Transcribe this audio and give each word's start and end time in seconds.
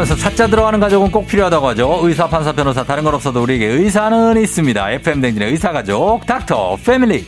살아가면서 0.00 0.16
찾자 0.16 0.46
들어가는 0.46 0.80
가족은 0.80 1.10
꼭 1.10 1.26
필요하다고 1.26 1.68
하죠. 1.68 2.00
의사, 2.02 2.26
판사, 2.26 2.52
변호사, 2.52 2.84
다른 2.84 3.04
건 3.04 3.14
없어도 3.14 3.42
우리에게 3.42 3.66
의사는 3.66 4.40
있습니다. 4.40 4.90
FM 4.92 5.20
댕진의 5.20 5.50
의사 5.50 5.72
가족, 5.72 6.24
닥터 6.26 6.76
패밀리. 6.84 7.24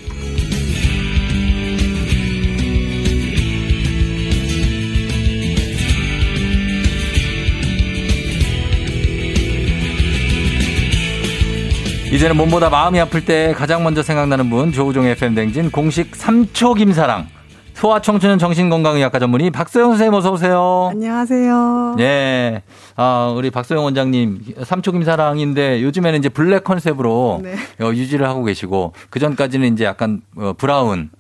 이제는 12.13 12.37
몸보다 12.37 12.69
마음이 12.69 13.01
아플 13.01 13.25
때 13.25 13.55
가장 13.55 13.83
먼저 13.83 14.03
생각나는 14.03 14.51
분 14.51 14.71
조우종의 14.71 15.13
FM 15.13 15.35
댕진 15.35 15.71
공식 15.71 16.13
3초 16.13 16.77
김사랑 16.77 17.27
소아청소년 17.75 18.39
정신건강의학과 18.39 19.19
전문의 19.19 19.51
박소영 19.51 19.91
선생님 19.91 20.15
어서 20.15 20.33
오세요. 20.33 20.89
안녕하세요. 20.93 21.97
예. 21.99 22.63
아, 22.97 23.33
우리 23.37 23.51
박소영 23.51 23.85
원장님 23.85 24.55
삼초 24.65 24.93
김사랑인데 24.93 25.83
요즘에는 25.83 26.19
이제 26.19 26.29
black 26.29 26.65
concept으로 26.65 27.41
네. 27.43 27.55
어, 27.81 27.91
유지를 27.93 28.29
하고 28.29 28.45
계시고 28.45 28.93
그 29.11 29.19
전까지는 29.19 29.73
이제 29.73 29.85
약간 29.85 30.21
어, 30.37 30.53
brown 30.57 31.11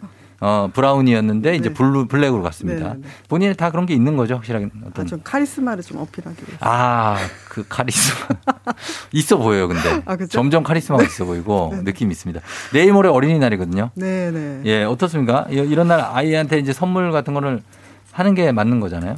어, 0.45 0.69
brown이었는데 0.73 1.55
이제 1.55 1.69
네. 1.69 1.73
blue 1.75 2.09
black으로 2.09 2.43
갔습니다. 2.43 2.95
네, 2.95 3.01
네. 3.01 3.09
본인이 3.29 3.55
다 3.55 3.71
그런 3.71 3.87
게 3.87 3.95
있는 3.95 4.17
거죠, 4.17 4.35
확실하게 4.35 4.65
아, 4.67 4.87
어떤 4.89 5.07
좀 5.07 5.21
카리스마를 5.23 5.85
좀 5.85 5.99
어필하기 5.99 6.37
위해서. 6.37 6.57
아, 6.61 7.17
그 7.49 7.65
카리스마. 7.69 8.27
있어 9.15 9.37
보여요, 9.37 9.69
근데. 9.69 10.03
아, 10.05 10.17
그죠? 10.17 10.27
점점 10.33 10.65
카리스마가 10.65 11.05
있어 11.05 11.25
보이고 11.27 11.73
느낌이 11.85 12.11
있습니다. 12.11 12.41
내일 12.73 12.93
모레 12.93 13.09
어린이날이거든요. 13.09 13.91
네, 13.95 14.33
네. 14.33 14.63
예, 14.65 14.83
어떻습니까? 14.83 15.47
이- 15.49 15.55
이런 15.55 15.87
날 15.87 16.01
아이한테 16.01 16.59
이제 16.59 16.73
선물 16.73 17.13
같은 17.13 17.35
거를 17.35 17.63
하는 18.11 18.35
게 18.35 18.51
맞는 18.51 18.81
거잖아요. 18.81 19.15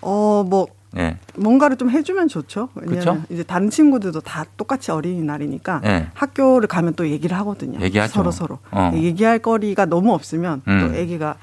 어, 0.00 0.44
뭐 0.48 0.68
예. 0.96 1.18
뭔가를 1.36 1.76
좀 1.76 1.90
해주면 1.90 2.28
좋죠. 2.28 2.68
그쵸? 2.74 2.86
왜냐면 2.90 3.24
이제 3.30 3.42
다른 3.42 3.68
친구들도 3.70 4.20
다 4.22 4.44
똑같이 4.56 4.90
어린이날이니까 4.90 5.82
예. 5.84 6.06
학교를 6.14 6.66
가면 6.68 6.94
또 6.94 7.08
얘기를 7.08 7.36
하거든요. 7.38 7.78
얘기하죠. 7.80 8.12
서로 8.14 8.30
서로. 8.30 8.58
어. 8.70 8.90
얘기할 8.94 9.38
거리가 9.40 9.84
너무 9.86 10.14
없으면 10.14 10.62
음. 10.66 10.80
또 10.80 10.98
아기가 11.00 11.36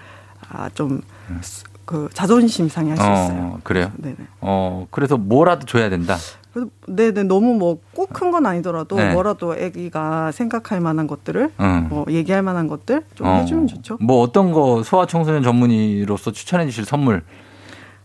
아, 0.49 0.69
좀그 0.73 2.09
자존심 2.13 2.69
상해할 2.69 2.97
수 2.97 3.03
있어요. 3.03 3.41
어, 3.43 3.59
그래요? 3.63 3.91
네네. 3.97 4.15
어, 4.41 4.87
그래서 4.91 5.17
뭐라도 5.17 5.65
줘야 5.65 5.89
된다. 5.89 6.15
그래서 6.53 6.69
네네 6.87 7.23
너무 7.23 7.53
뭐 7.55 7.79
꼭 7.93 8.09
큰 8.13 8.31
건 8.31 8.45
아니더라도 8.45 8.95
네. 8.95 9.11
뭐라도 9.13 9.53
아기가 9.53 10.31
생각할 10.31 10.79
만한 10.79 11.05
것들을 11.05 11.51
응. 11.59 11.87
뭐 11.89 12.05
얘기할 12.09 12.41
만한 12.41 12.67
것들 12.67 13.03
좀 13.15 13.27
어. 13.27 13.35
해주면 13.39 13.67
좋죠. 13.67 13.97
뭐 13.99 14.21
어떤 14.21 14.51
거 14.53 14.81
소아 14.83 15.05
청소년 15.05 15.43
전문의로서 15.43 16.31
추천해 16.31 16.65
주실 16.65 16.85
선물 16.85 17.23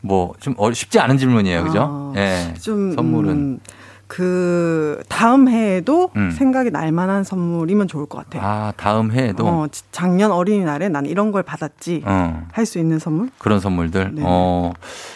뭐 0.02 0.32
좀 0.40 0.54
쉽지 0.72 0.98
않은 1.00 1.18
질문이에요. 1.18 1.64
그죠? 1.64 2.12
아, 2.16 2.20
예. 2.20 2.54
좀 2.60 2.94
선물은 2.94 3.30
음, 3.30 3.58
그 4.06 5.00
다음 5.08 5.48
해에도 5.48 6.10
음. 6.16 6.32
생각이 6.32 6.70
날 6.72 6.90
만한 6.90 7.22
선물이면 7.22 7.86
좋을 7.86 8.06
것 8.06 8.18
같아요. 8.18 8.42
아, 8.44 8.72
다음 8.76 9.12
해에도 9.12 9.46
어, 9.46 9.66
지- 9.70 9.84
작년 9.92 10.32
어린이날에 10.32 10.88
난 10.88 11.06
이런 11.06 11.30
걸 11.30 11.44
받았지 11.44 12.02
어. 12.04 12.44
할수 12.52 12.78
있는 12.80 12.98
선물? 12.98 13.30
그런 13.38 13.60
선물들. 13.60 14.14
네네. 14.16 14.22
어. 14.26 14.72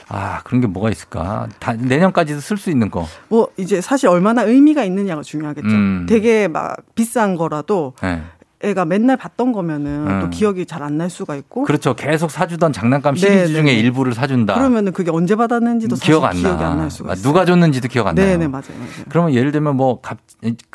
아, 0.08 0.42
그런 0.44 0.60
게 0.60 0.68
뭐가 0.68 0.90
있을까? 0.90 1.48
다, 1.58 1.72
내년까지도 1.72 2.38
쓸 2.40 2.56
수 2.56 2.70
있는 2.70 2.88
거. 2.90 3.04
뭐 3.28 3.48
이제 3.56 3.80
사실 3.80 4.08
얼마나 4.08 4.42
의미가 4.42 4.84
있느냐가 4.84 5.22
중요하겠죠. 5.22 5.66
음. 5.66 6.06
되게 6.08 6.46
막 6.46 6.76
비싼 6.94 7.34
거라도 7.34 7.94
예. 8.04 8.22
애가 8.64 8.84
맨날 8.86 9.16
봤던 9.16 9.52
거면은 9.52 10.06
음. 10.08 10.20
또 10.22 10.30
기억이 10.30 10.66
잘 10.66 10.82
안 10.82 10.94
날 10.98 11.10
수가 11.10 11.34
있고 11.36 11.64
그렇죠. 11.64 11.94
계속 11.94 12.30
사주던 12.30 12.72
장난감 12.72 13.14
네, 13.14 13.20
시리즈 13.20 13.38
네, 13.38 13.46
중에 13.48 13.62
네. 13.62 13.74
일부를 13.74 14.14
사준다. 14.14 14.54
그러면은 14.54 14.92
그게 14.92 15.10
언제 15.10 15.34
받았는지도 15.36 15.96
기억 15.96 16.24
안 16.24 16.32
기억이 16.36 16.62
나. 16.62 16.70
안날 16.70 16.90
수가 16.90 17.10
아, 17.10 17.12
있어요. 17.14 17.22
누가 17.22 17.44
줬는지도 17.44 17.88
기억 17.88 18.06
안 18.06 18.14
나요. 18.14 18.26
네네 18.26 18.48
맞아요. 18.48 18.64
맞아요. 18.78 19.04
그러면 19.08 19.34
예를 19.34 19.50
들면 19.52 19.76
뭐 19.76 20.00
갑, 20.00 20.18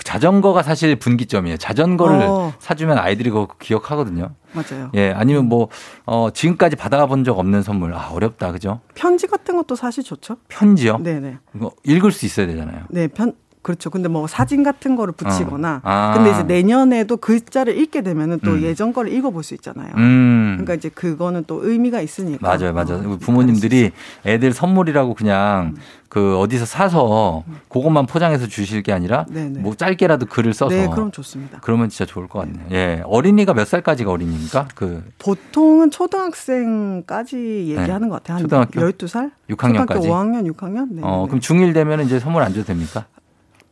자전거가 0.03 0.63
사실 0.63 0.95
분기점이에요. 0.97 1.57
자전거를 1.57 2.21
어. 2.21 2.53
사주면 2.59 2.97
아이들이 2.97 3.29
그거 3.29 3.47
기억하거든요. 3.59 4.29
맞아요. 4.53 4.89
예, 4.95 5.11
아니면 5.15 5.45
뭐 5.45 5.69
어, 6.05 6.29
지금까지 6.33 6.75
받아본 6.75 7.23
적 7.23 7.37
없는 7.39 7.61
선물. 7.61 7.93
아 7.93 8.09
어렵다, 8.11 8.51
그죠? 8.51 8.81
편지 8.95 9.27
같은 9.27 9.55
것도 9.55 9.75
사실 9.75 10.03
좋죠. 10.03 10.37
편지요. 10.47 10.97
네네. 10.97 11.37
이거 11.55 11.71
읽을 11.83 12.11
수 12.11 12.25
있어야 12.25 12.47
되잖아요. 12.47 12.83
네, 12.89 13.07
편 13.07 13.33
그렇죠. 13.61 13.89
근데 13.89 14.07
뭐 14.07 14.25
사진 14.25 14.63
같은 14.63 14.95
거를 14.95 15.13
붙이거나 15.13 15.81
어. 15.83 15.89
아. 15.89 16.13
근데 16.15 16.31
이제 16.31 16.43
내년에도 16.43 17.17
글자를 17.17 17.77
읽게 17.77 18.01
되면은 18.01 18.39
또 18.43 18.51
음. 18.51 18.61
예전 18.61 18.93
거를 18.93 19.11
읽어볼 19.11 19.43
수 19.43 19.53
있잖아요. 19.55 19.91
음. 19.97 20.53
그러니까 20.57 20.75
이제 20.75 20.89
그거는 20.89 21.43
또 21.45 21.59
의미가 21.67 21.99
있으니까. 22.01 22.47
맞아요, 22.47 22.73
맞아요. 22.73 23.03
어, 23.05 23.09
우리 23.09 23.19
부모님들이 23.19 23.91
애들 24.25 24.53
선물이라고 24.53 25.13
그냥 25.13 25.73
음. 25.75 25.81
그 26.07 26.39
어디서 26.39 26.65
사서 26.65 27.43
그것만 27.67 28.07
포장해서 28.07 28.47
주실 28.47 28.81
게 28.81 28.91
아니라 28.91 29.25
네네. 29.29 29.59
뭐 29.59 29.75
짧게라도 29.75 30.25
글을 30.25 30.53
써서 30.53 30.75
네, 30.75 30.87
그럼 30.87 31.11
좋습니다. 31.11 31.59
그러면 31.61 31.89
진짜 31.89 32.05
좋을 32.05 32.27
것 32.27 32.39
같네요. 32.39 32.65
예. 32.71 33.03
어린이가 33.05 33.53
몇 33.53 33.67
살까지가 33.67 34.09
어린이입니까? 34.09 34.69
그 34.73 35.03
보통은 35.19 35.91
초등학생까지 35.91 37.65
얘기하는 37.67 38.09
것 38.09 38.23
같아요. 38.23 38.37
한 38.37 38.43
네. 38.43 38.49
초등학교? 38.49 38.79
12살? 38.79 39.31
6학년까지? 39.49 39.87
초등학교 39.87 40.07
5학년, 40.07 40.51
6학년? 40.53 40.87
네. 40.91 41.01
어, 41.03 41.27
그럼 41.27 41.41
중1 41.41 41.73
되면 41.75 42.01
이제 42.01 42.19
선물 42.19 42.41
안 42.41 42.53
줘도 42.53 42.65
됩니까? 42.65 43.05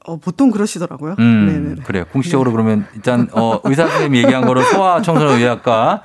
어, 0.07 0.15
보통 0.17 0.51
그러시더라고요. 0.51 1.15
음. 1.19 1.77
그래요. 1.83 2.05
공식적으로 2.11 2.51
그러면 2.53 2.87
일단 2.95 3.27
어, 3.33 3.59
의사 3.65 3.83
선생님이 3.87 4.19
얘기한 4.23 4.45
거로 4.45 4.61
소아 4.63 5.01
청소년 5.01 5.37
의학과 5.37 6.01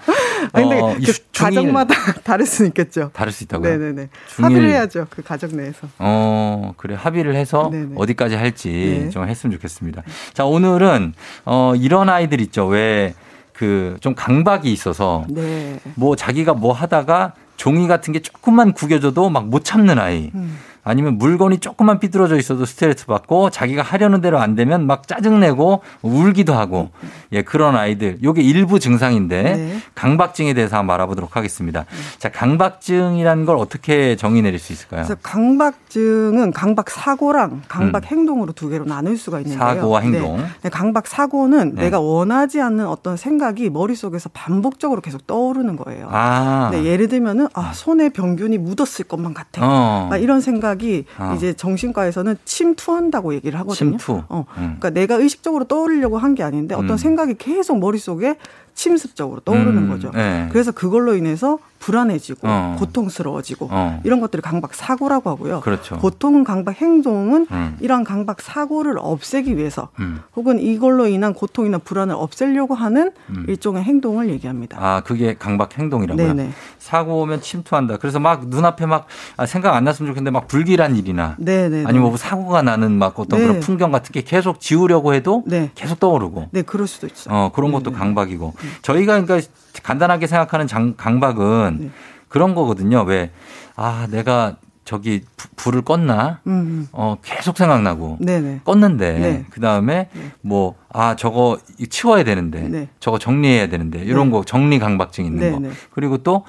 아, 0.53 0.61
근데 0.61 0.81
어, 0.81 0.95
그이 0.95 1.05
중1 1.05 1.23
가정마다 1.33 1.95
다를 2.25 2.45
수 2.45 2.67
있겠죠. 2.67 3.11
다를 3.13 3.33
수 3.33 3.45
있다고요? 3.45 3.71
네네네. 3.71 4.09
중일- 4.35 4.45
합의를 4.45 4.69
해야죠. 4.71 5.07
그 5.09 5.23
가정 5.23 5.57
내에서. 5.57 5.87
어, 6.01 6.75
그래. 6.77 6.97
합의를 6.99 7.37
해서 7.37 7.69
네네. 7.71 7.95
어디까지 7.97 8.35
할지 8.35 9.03
네. 9.05 9.11
좀 9.11 9.27
했으면 9.29 9.55
좋겠습니다. 9.55 10.03
자, 10.35 10.45
오늘은 10.45 11.15
어, 11.45 11.75
이런 11.77 12.09
아이들 12.09 12.41
있죠. 12.43 12.67
왜 12.67 13.15
그 13.55 13.97
좀 14.01 14.15
강박이 14.17 14.73
있어서 14.73 15.25
네. 15.29 15.79
뭐 15.95 16.17
자기가 16.17 16.55
뭐 16.55 16.73
하다가 16.73 17.35
종이 17.57 17.87
같은 17.87 18.13
게 18.13 18.21
조금만 18.21 18.73
구겨져도 18.73 19.29
막 19.31 19.45
못 19.45 19.63
참는 19.65 19.99
아이. 20.01 20.33
음. 20.35 20.59
아니면 20.85 21.17
물건이 21.17 21.59
조금만 21.59 22.01
삐뚤어져 22.01 22.37
있어도 22.37 22.65
스트레스 22.65 23.07
받고 23.07 23.51
자기가 23.51 23.83
하려는 23.83 24.21
대로 24.21 24.41
안 24.41 24.57
되면 24.57 24.87
막 24.87 25.07
짜증내고 25.07 25.83
울기도 26.03 26.55
하고 26.55 26.91
예 27.31 27.43
그런 27.43 27.77
아이들 27.77 28.19
요게 28.23 28.43
일부 28.43 28.81
증상인데 28.81 29.43
네. 29.43 29.79
강박증에 29.95 30.55
대해서 30.55 30.77
한번 30.77 30.95
알아보도록 30.95 31.37
하겠습니다. 31.37 31.85
자 32.19 32.31
강박증이라는 32.31 33.45
걸 33.47 33.59
어떻게 33.59 34.17
정의 34.17 34.43
내릴 34.43 34.59
수 34.59 34.73
있을까요? 34.73 35.05
그래서 35.05 35.15
강박증은 35.23 36.53
강박 36.53 36.91
사고랑 36.91 37.63
강박 37.69 38.07
행동으로 38.07 38.53
두 38.53 38.69
개로 38.69 38.85
나눌 38.85 39.17
수가 39.17 39.39
있는데요. 39.39 39.65
음. 39.65 39.75
사고와 39.75 40.01
행동. 40.01 40.37
네. 40.39 40.45
네, 40.63 40.69
강박 40.69 41.07
사고는 41.07 41.77
네. 41.77 41.83
내가 41.85 42.01
원하지 42.01 42.61
않는 42.61 42.87
어떤 42.89 43.17
생각이 43.17 43.71
머릿속에서 43.71 44.31
반복적으로 44.33 45.01
계속 45.01 45.29
떠오르는 45.29 45.77
거예요. 45.77 46.09
아 46.11 46.71
네, 46.73 46.85
예를 46.85 47.07
들면은 47.07 47.47
아, 47.55 47.73
손에 47.73 48.09
병균이 48.09 48.59
묻었을 48.59 49.05
것만 49.05 49.33
같아. 49.33 49.61
어. 49.65 50.09
막 50.11 50.17
이런 50.17 50.41
생각 50.41 50.72
이 50.81 51.05
어. 51.19 51.35
이제 51.37 51.53
정신과에서는 51.53 52.37
침투한다고 52.45 53.35
얘기를 53.35 53.59
하거든요. 53.61 53.91
침투. 53.99 54.23
어. 54.29 54.45
음. 54.57 54.77
그러니까 54.79 54.91
내가 54.91 55.17
의식적으로 55.17 55.65
떠올리려고 55.65 56.19
한 56.19 56.33
게 56.35 56.43
아닌데 56.43 56.75
어떤 56.75 56.93
음. 56.93 56.97
생각이 56.97 57.35
계속 57.39 57.79
머릿속에 57.79 58.37
침습적으로 58.75 59.41
떠오르는 59.41 59.85
음, 59.85 59.89
거죠. 59.89 60.11
네. 60.13 60.49
그래서 60.51 60.73
그걸로 60.73 61.15
인해서 61.15 61.59
불안해지고 61.83 62.41
어. 62.49 62.77
고통스러워지고 62.79 63.69
어. 63.71 64.01
이런 64.05 64.21
것들을 64.21 64.41
강박 64.41 64.75
사고라고 64.75 65.31
하고요. 65.31 65.61
그렇죠. 65.61 65.99
보통 65.99 66.45
강박 66.45 66.81
행동은 66.81 67.49
음. 67.51 67.77
이러한 67.81 68.05
강박 68.05 68.41
사고를 68.41 68.97
없애기 68.99 69.57
위해서 69.57 69.89
음. 69.99 70.21
혹은 70.37 70.61
이걸로 70.61 71.09
인한 71.09 71.35
고통이나 71.35 71.79
불안을 71.79 72.15
없애려고 72.15 72.75
하는 72.75 73.11
음. 73.31 73.47
일종의 73.49 73.83
행동을 73.83 74.31
얘기합니다. 74.31 74.79
아 74.81 75.01
그게 75.01 75.35
강박 75.35 75.77
행동이라고요. 75.77 76.35
네네. 76.35 76.51
사고 76.79 77.21
오면 77.23 77.41
침투한다. 77.41 77.97
그래서 77.97 78.21
막 78.21 78.47
눈앞에 78.49 78.87
막 78.87 79.07
아, 79.37 79.47
생각 79.47 79.75
안 79.75 79.85
났으면 79.85 80.11
좋겠는데 80.11 80.31
막 80.31 80.47
불길한 80.47 80.95
일이나 80.97 81.35
네네. 81.39 81.85
아니면 81.87 82.09
뭐 82.09 82.17
사고가 82.17 82.63
나는 82.63 82.93
막 82.93 83.19
어떤 83.19 83.41
네. 83.41 83.47
그런 83.47 83.61
풍경 83.61 83.91
같은 83.91 84.13
게 84.13 84.23
계속 84.23 84.61
지우려고 84.61 85.15
해도 85.15 85.43
네. 85.47 85.71
계속 85.75 85.99
떠오르고. 85.99 86.49
네, 86.53 86.63
그럴 86.63 86.87
수도 86.87 87.09
있죠. 87.09 87.29
어, 87.31 87.51
그런 87.53 87.73
것도 87.73 87.91
네네. 87.91 87.99
강박이고. 87.99 88.55
저희가 88.83 89.21
그러니까 89.23 89.49
간단하게 89.83 90.27
생각하는 90.27 90.67
장, 90.67 90.95
강박은 90.97 91.77
네. 91.81 91.91
그런 92.29 92.55
거거든요. 92.55 93.03
왜, 93.03 93.31
아, 93.77 94.07
내가 94.11 94.57
저기 94.85 95.23
부- 95.37 95.49
불을 95.57 95.83
껐나? 95.83 96.39
음, 96.47 96.89
어, 96.93 97.17
계속 97.23 97.57
생각나고. 97.57 98.19
음. 98.21 98.25
네네. 98.25 98.61
껐는데 98.65 98.99
네. 98.99 99.47
그 99.51 99.61
다음에 99.61 100.09
네. 100.13 100.33
뭐 100.41 100.75
아 100.95 101.17
저거 101.17 101.59
치워야 101.89 102.23
되는데 102.25 102.69
네. 102.69 102.89
저거 103.01 103.19
정리해야 103.19 103.69
되는데 103.69 104.01
이런 104.01 104.27
네. 104.27 104.33
거 104.33 104.45
정리 104.45 104.79
강박증 104.79 105.25
있는 105.25 105.41
네, 105.41 105.51
거 105.53 105.59
네. 105.61 105.71
그리고 105.93 106.19
또 106.19 106.45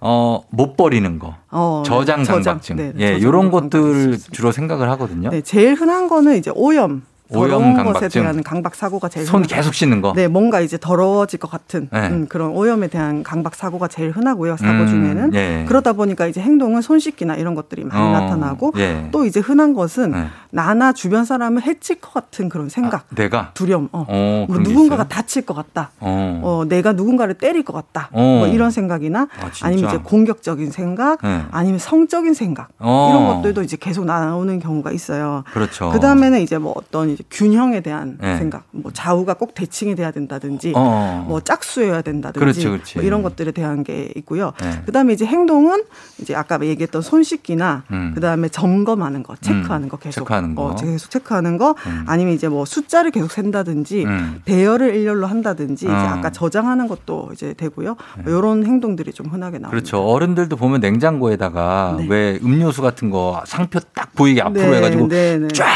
어, 0.00 0.42
못 0.50 0.76
버리는 0.76 1.18
거. 1.18 1.36
어, 1.50 1.82
저장. 1.86 2.22
강박증. 2.24 2.76
네, 2.76 2.92
예, 2.98 3.20
저장 3.20 3.50
강박이 3.50 3.66
있을 3.76 4.10
것들. 4.10 4.18
주로 4.32 4.50
생각을 4.52 4.88
하거든요. 4.90 5.30
네, 5.30 5.42
제일 5.42 5.74
흔한 5.74 6.08
거는 6.08 6.36
이제 6.38 6.50
오염. 6.54 7.02
더러운 7.32 7.74
것에 7.84 8.08
대한 8.08 8.42
강박 8.42 8.74
사고가 8.74 9.08
제일 9.08 9.26
손 9.26 9.42
흔하고. 9.42 9.54
계속 9.56 9.74
씻는 9.74 10.00
거. 10.00 10.12
네, 10.14 10.28
뭔가 10.28 10.60
이제 10.60 10.78
더러워질 10.80 11.38
것 11.38 11.50
같은 11.50 11.88
네. 11.92 12.08
음, 12.08 12.26
그런 12.28 12.50
오염에 12.50 12.88
대한 12.88 13.22
강박 13.22 13.54
사고가 13.54 13.88
제일 13.88 14.10
흔하고요. 14.10 14.56
사고 14.56 14.82
음, 14.82 14.86
중에는 14.88 15.34
예. 15.34 15.64
그러다 15.68 15.92
보니까 15.94 16.26
이제 16.26 16.40
행동은 16.40 16.82
손 16.82 16.98
씻기나 16.98 17.36
이런 17.36 17.54
것들이 17.54 17.84
많이 17.84 18.00
어, 18.02 18.12
나타나고 18.12 18.72
예. 18.76 19.08
또 19.12 19.24
이제 19.24 19.40
흔한 19.40 19.74
것은 19.74 20.12
예. 20.14 20.26
나나 20.50 20.92
주변 20.92 21.24
사람을 21.24 21.62
해칠 21.62 22.00
것 22.00 22.12
같은 22.12 22.48
그런 22.48 22.68
생각, 22.68 23.00
아, 23.10 23.14
내가 23.14 23.50
두려움, 23.54 23.88
어, 23.92 24.04
어 24.08 24.46
뭐 24.48 24.58
누군가가 24.58 25.08
다칠 25.08 25.46
것 25.46 25.54
같다, 25.54 25.90
어. 26.00 26.40
어. 26.42 26.64
내가 26.68 26.92
누군가를 26.92 27.34
때릴 27.34 27.64
것 27.64 27.72
같다, 27.72 28.08
어. 28.12 28.20
뭐 28.20 28.46
이런 28.48 28.70
생각이나 28.70 29.28
아, 29.62 29.70
니면 29.70 29.88
이제 29.88 29.98
공격적인 30.02 30.70
생각, 30.70 31.20
네. 31.22 31.42
아니면 31.50 31.78
성적인 31.78 32.34
생각 32.34 32.68
어. 32.78 33.08
이런 33.10 33.26
것들도 33.36 33.62
이제 33.62 33.76
계속 33.80 34.04
나오는 34.04 34.58
경우가 34.60 34.90
있어요. 34.92 35.44
그렇죠. 35.52 35.90
그 35.90 36.00
다음에는 36.00 36.40
이제 36.40 36.58
뭐 36.58 36.74
어떤 36.76 37.10
이제 37.10 37.21
균형에 37.30 37.80
대한 37.80 38.18
네. 38.20 38.36
생각, 38.36 38.64
뭐 38.70 38.92
좌우가 38.92 39.34
꼭 39.34 39.54
대칭이 39.54 39.94
돼야 39.94 40.10
된다든지, 40.10 40.72
어. 40.76 41.24
뭐 41.28 41.40
짝수여야 41.40 42.02
된다든지, 42.02 42.64
그렇지, 42.64 42.98
뭐 42.98 43.04
이런 43.04 43.22
것들에 43.22 43.52
대한 43.52 43.84
게 43.84 44.12
있고요. 44.16 44.52
네. 44.60 44.82
그 44.84 44.92
다음에 44.92 45.12
이제 45.12 45.24
행동은 45.24 45.84
이제 46.20 46.34
아까 46.34 46.58
얘기했던 46.62 47.02
손 47.02 47.22
씻기나 47.22 47.84
음. 47.90 48.12
그 48.14 48.20
다음에 48.20 48.48
점검하는 48.48 49.22
거, 49.22 49.36
체크하는 49.36 49.86
음. 49.86 49.88
거 49.88 49.96
계속. 49.96 50.20
체크하는 50.20 50.54
거. 50.54 50.62
어, 50.62 50.74
계속 50.76 51.10
체크하는 51.10 51.56
거 51.58 51.74
음. 51.86 52.04
아니면 52.06 52.34
이제 52.34 52.48
뭐 52.48 52.64
숫자를 52.64 53.10
계속 53.10 53.30
센다든지 53.30 54.04
음. 54.04 54.40
배열을 54.44 54.94
일렬로 54.94 55.26
한다든지 55.26 55.86
어. 55.86 55.90
이제 55.90 55.96
아까 55.96 56.30
저장하는 56.30 56.88
것도 56.88 57.30
이제 57.32 57.54
되고요. 57.54 57.96
네. 58.18 58.24
이런 58.26 58.64
행동들이 58.64 59.12
좀 59.12 59.26
흔하게 59.26 59.58
나옵니다. 59.58 59.70
그렇죠. 59.70 60.02
어른들도 60.02 60.56
보면 60.56 60.80
냉장고에다가 60.80 61.96
네. 61.98 62.06
왜 62.08 62.38
음료수 62.42 62.82
같은 62.82 63.10
거 63.10 63.42
상표 63.46 63.80
딱 63.94 64.14
보이게 64.14 64.40
앞으로 64.42 64.70
네. 64.70 64.76
해가지고 64.76 65.08
네, 65.08 65.38
네. 65.38 65.48
쫙 65.48 65.66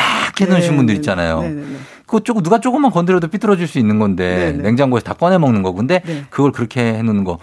해놓으신 0.41 0.71
네, 0.73 0.77
분들 0.77 0.95
있잖아요. 0.97 1.36
그거 2.07 2.21
조금 2.21 2.43
누가 2.43 2.61
조금만 2.61 2.91
건드려도 2.91 3.29
삐뚤어질 3.29 3.67
수 3.67 3.79
있는 3.79 3.99
건데 3.99 4.53
냉장고에서 4.63 5.05
다 5.05 5.15
꺼내 5.15 5.39
먹는 5.39 5.63
거. 5.63 5.73
근데 5.73 6.03
그걸 6.31 6.53
그렇게 6.53 6.81
해놓는 6.95 7.25
거. 7.25 7.39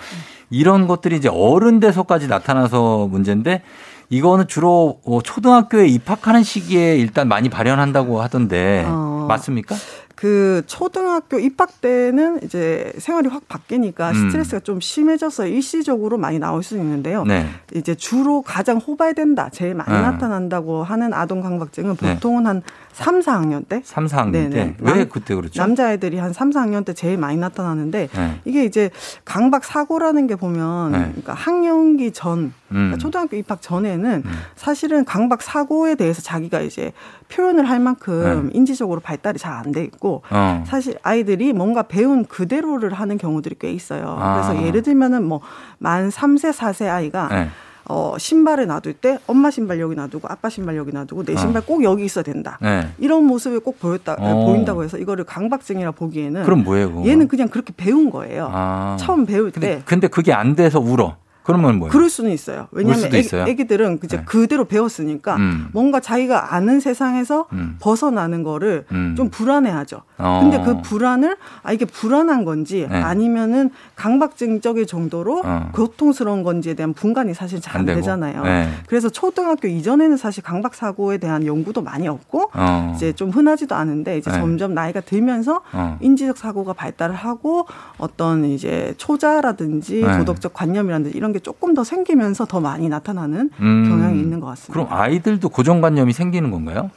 이런 0.50 0.88
것들이 0.88 1.18
이제 1.18 1.30
어른 1.30 1.80
돼서까지 1.80 2.28
나타나서 2.28 3.08
문제인데 3.10 3.64
이거는 4.10 4.48
주로 4.48 5.00
어, 5.06 5.22
초등학교에 5.24 5.88
입학하는 5.88 6.44
시기에 6.44 6.98
일단 6.98 7.28
많이 7.28 7.50
발현한다고 7.50 8.22
하던데 8.22 8.86
어. 8.88 9.26
맞습니까? 9.28 9.76
그 10.24 10.62
초등학교 10.68 11.38
입학 11.38 11.82
때는 11.82 12.40
이제 12.44 12.94
생활이 12.98 13.28
확 13.28 13.46
바뀌니까 13.50 14.12
음. 14.12 14.30
스트레스가 14.30 14.62
좀 14.62 14.80
심해져서 14.80 15.48
일시적으로 15.48 16.18
많이 16.18 16.40
나올 16.40 16.64
수 16.64 16.78
있는데요. 16.78 17.26
네. 17.26 17.46
이제 17.76 17.94
주로 17.94 18.42
가장 18.42 18.78
호발된다, 18.78 19.50
제일 19.50 19.76
많이 19.76 19.92
음. 19.92 20.02
나타난다고 20.02 20.82
하는 20.86 21.14
아동 21.14 21.42
강박증은 21.42 21.98
네. 21.98 22.14
보통은 22.14 22.44
네. 22.44 22.48
한 22.48 22.62
3, 22.94 23.20
4학년 23.20 23.68
때? 23.68 23.82
3, 23.84 24.06
4학년 24.06 24.32
네네. 24.32 24.50
때? 24.50 24.76
왜 24.80 24.94
남, 24.94 25.10
그때 25.10 25.36
그렇죠? 25.36 25.62
남자애들이 25.62 26.18
한 26.20 26.32
3, 26.32 26.52
4학년 26.52 26.86
때 26.86 26.94
제일 26.94 27.18
많이 27.18 27.36
나타나는데 27.36 28.08
네. 28.16 28.42
이게 28.46 28.64
이제 28.64 28.92
강박 29.26 29.66
사고라는 29.66 30.28
게 30.28 30.38
보면 30.38 30.94
네. 30.94 31.00
그러니까 31.00 31.34
학령기 31.34 32.12
전, 32.14 32.54
그러니까 32.74 32.96
음. 32.96 33.00
초등학교 33.00 33.38
입학 33.38 33.62
전에는 33.62 34.24
음. 34.26 34.32
사실은 34.56 35.06
강박 35.06 35.42
사고에 35.42 35.96
대해서 35.96 36.22
자기가 36.22 36.62
이제 36.62 36.92
표현을 37.30 37.70
할 37.70 37.80
만큼 37.80 38.50
네. 38.52 38.58
인지적으로 38.58 39.00
발달이 39.00 39.38
잘 39.40 39.54
안 39.54 39.72
돼 39.72 39.84
있고 39.84 40.24
어. 40.30 40.64
사실 40.68 40.98
아이들이 41.04 41.54
뭔가 41.54 41.84
배운 41.84 42.26
그대로를 42.26 42.94
하는 42.94 43.18
경우들이 43.18 43.56
꽤 43.60 43.72
있어요. 43.72 44.18
아. 44.20 44.34
그래서 44.34 44.66
예를 44.66 44.82
들면은 44.82 45.24
뭐 45.24 45.42
만 45.78 46.10
3세, 46.10 46.52
4세 46.54 46.88
아이가 46.90 47.28
네. 47.30 47.50
어, 47.90 48.16
신발을 48.18 48.68
놔둘 48.68 48.94
때 48.94 49.20
엄마 49.28 49.52
신발 49.52 49.80
여기 49.82 49.94
놔두고 49.96 50.28
아빠 50.32 50.48
신발 50.50 50.78
여기 50.78 50.94
놔두고 50.94 51.26
내 51.26 51.36
신발 51.36 51.62
어. 51.62 51.66
꼭 51.66 51.84
여기 51.84 52.06
있어야 52.06 52.24
된다. 52.24 52.58
네. 52.62 52.88
이런 52.98 53.26
모습을 53.26 53.60
꼭 53.60 53.80
보였다 53.80 54.16
어. 54.18 54.46
보인다고 54.46 54.84
해서 54.86 54.98
이거를 54.98 55.26
강박증이라 55.26 55.92
보기에는 55.92 56.44
그럼 56.44 56.64
뭐예요? 56.64 56.90
그거? 56.94 57.06
얘는 57.06 57.28
그냥 57.28 57.50
그렇게 57.50 57.74
배운 57.76 58.10
거예요. 58.10 58.50
아. 58.52 58.96
처음 59.00 59.26
배울 59.26 59.52
근데, 59.52 59.78
때. 59.78 59.82
근데 59.86 60.08
그게 60.08 60.32
안 60.32 60.56
돼서 60.56 60.80
울어. 60.80 61.18
그러면 61.44 61.78
뭐예요? 61.78 61.92
그럴 61.92 62.10
수는 62.10 62.32
있어요. 62.32 62.68
왜냐하면 62.72 63.14
애기, 63.14 63.36
애기 63.36 63.68
들은 63.68 64.00
이제 64.04 64.18
네. 64.18 64.24
그대로 64.26 64.66
배웠으니까 64.66 65.36
음. 65.36 65.68
뭔가 65.74 66.00
자기가 66.00 66.56
아는 66.56 66.80
세상에서 66.80 67.48
음. 67.52 67.78
벗어나는 67.80 68.44
거를 68.44 68.86
음. 68.92 69.14
좀 69.18 69.30
불안해하죠. 69.30 70.02
어. 70.18 70.40
근데 70.42 70.64
그 70.64 70.82
불안을 70.82 71.36
아 71.64 71.74
이게 71.74 71.86
불안한 71.86 72.46
건지 72.46 72.88
네. 72.90 73.02
아니면은 73.02 73.72
강박증적일 73.96 74.88
정도로 74.88 75.42
어. 75.44 75.70
고통스러운 75.74 76.44
건지에 76.44 76.74
대한 76.76 76.94
분간이 76.94 77.34
사실 77.34 77.60
잘 77.62 77.74
안 77.74 77.86
되잖아요. 77.86 78.44
네. 78.44 78.70
그래서 78.88 79.10
초등학교 79.10 79.68
이전에는 79.68 80.16
사실 80.16 80.44
강박 80.44 80.76
사고에 80.76 81.18
대한 81.18 81.46
연구도 81.46 81.82
많이 81.82 82.08
없고 82.08 82.52
어. 82.54 82.94
이제 82.96 83.12
좀 83.14 83.30
흔하지도 83.32 83.76
않은데 83.76 84.18
이제 84.18 84.32
네. 84.32 84.38
점점 84.38 84.74
나이가 84.74 85.02
들면서 85.02 85.62
어. 85.74 85.98
인지적 86.00 86.38
사고가 86.38 86.74
발달을 86.74 87.16
하고 87.16 87.66
어떤 87.98 88.46
이제 88.46 88.94
초자라든지 88.98 90.02
네. 90.02 90.18
도덕적 90.20 90.54
관념이라든지 90.54 91.18
이런 91.18 91.33
게 91.34 91.40
조금 91.40 91.74
더 91.74 91.84
생기면서 91.84 92.46
더 92.46 92.62
많이 92.62 92.88
나타나는 92.88 93.50
음. 93.60 93.90
경향이 93.90 94.20
있는 94.20 94.40
것 94.40 94.48
같습니다. 94.48 94.74
그럼 94.74 94.88
아이들도 94.90 95.50
고정관념이 95.50 96.14
생기는 96.14 96.52
건가요? 96.52 96.92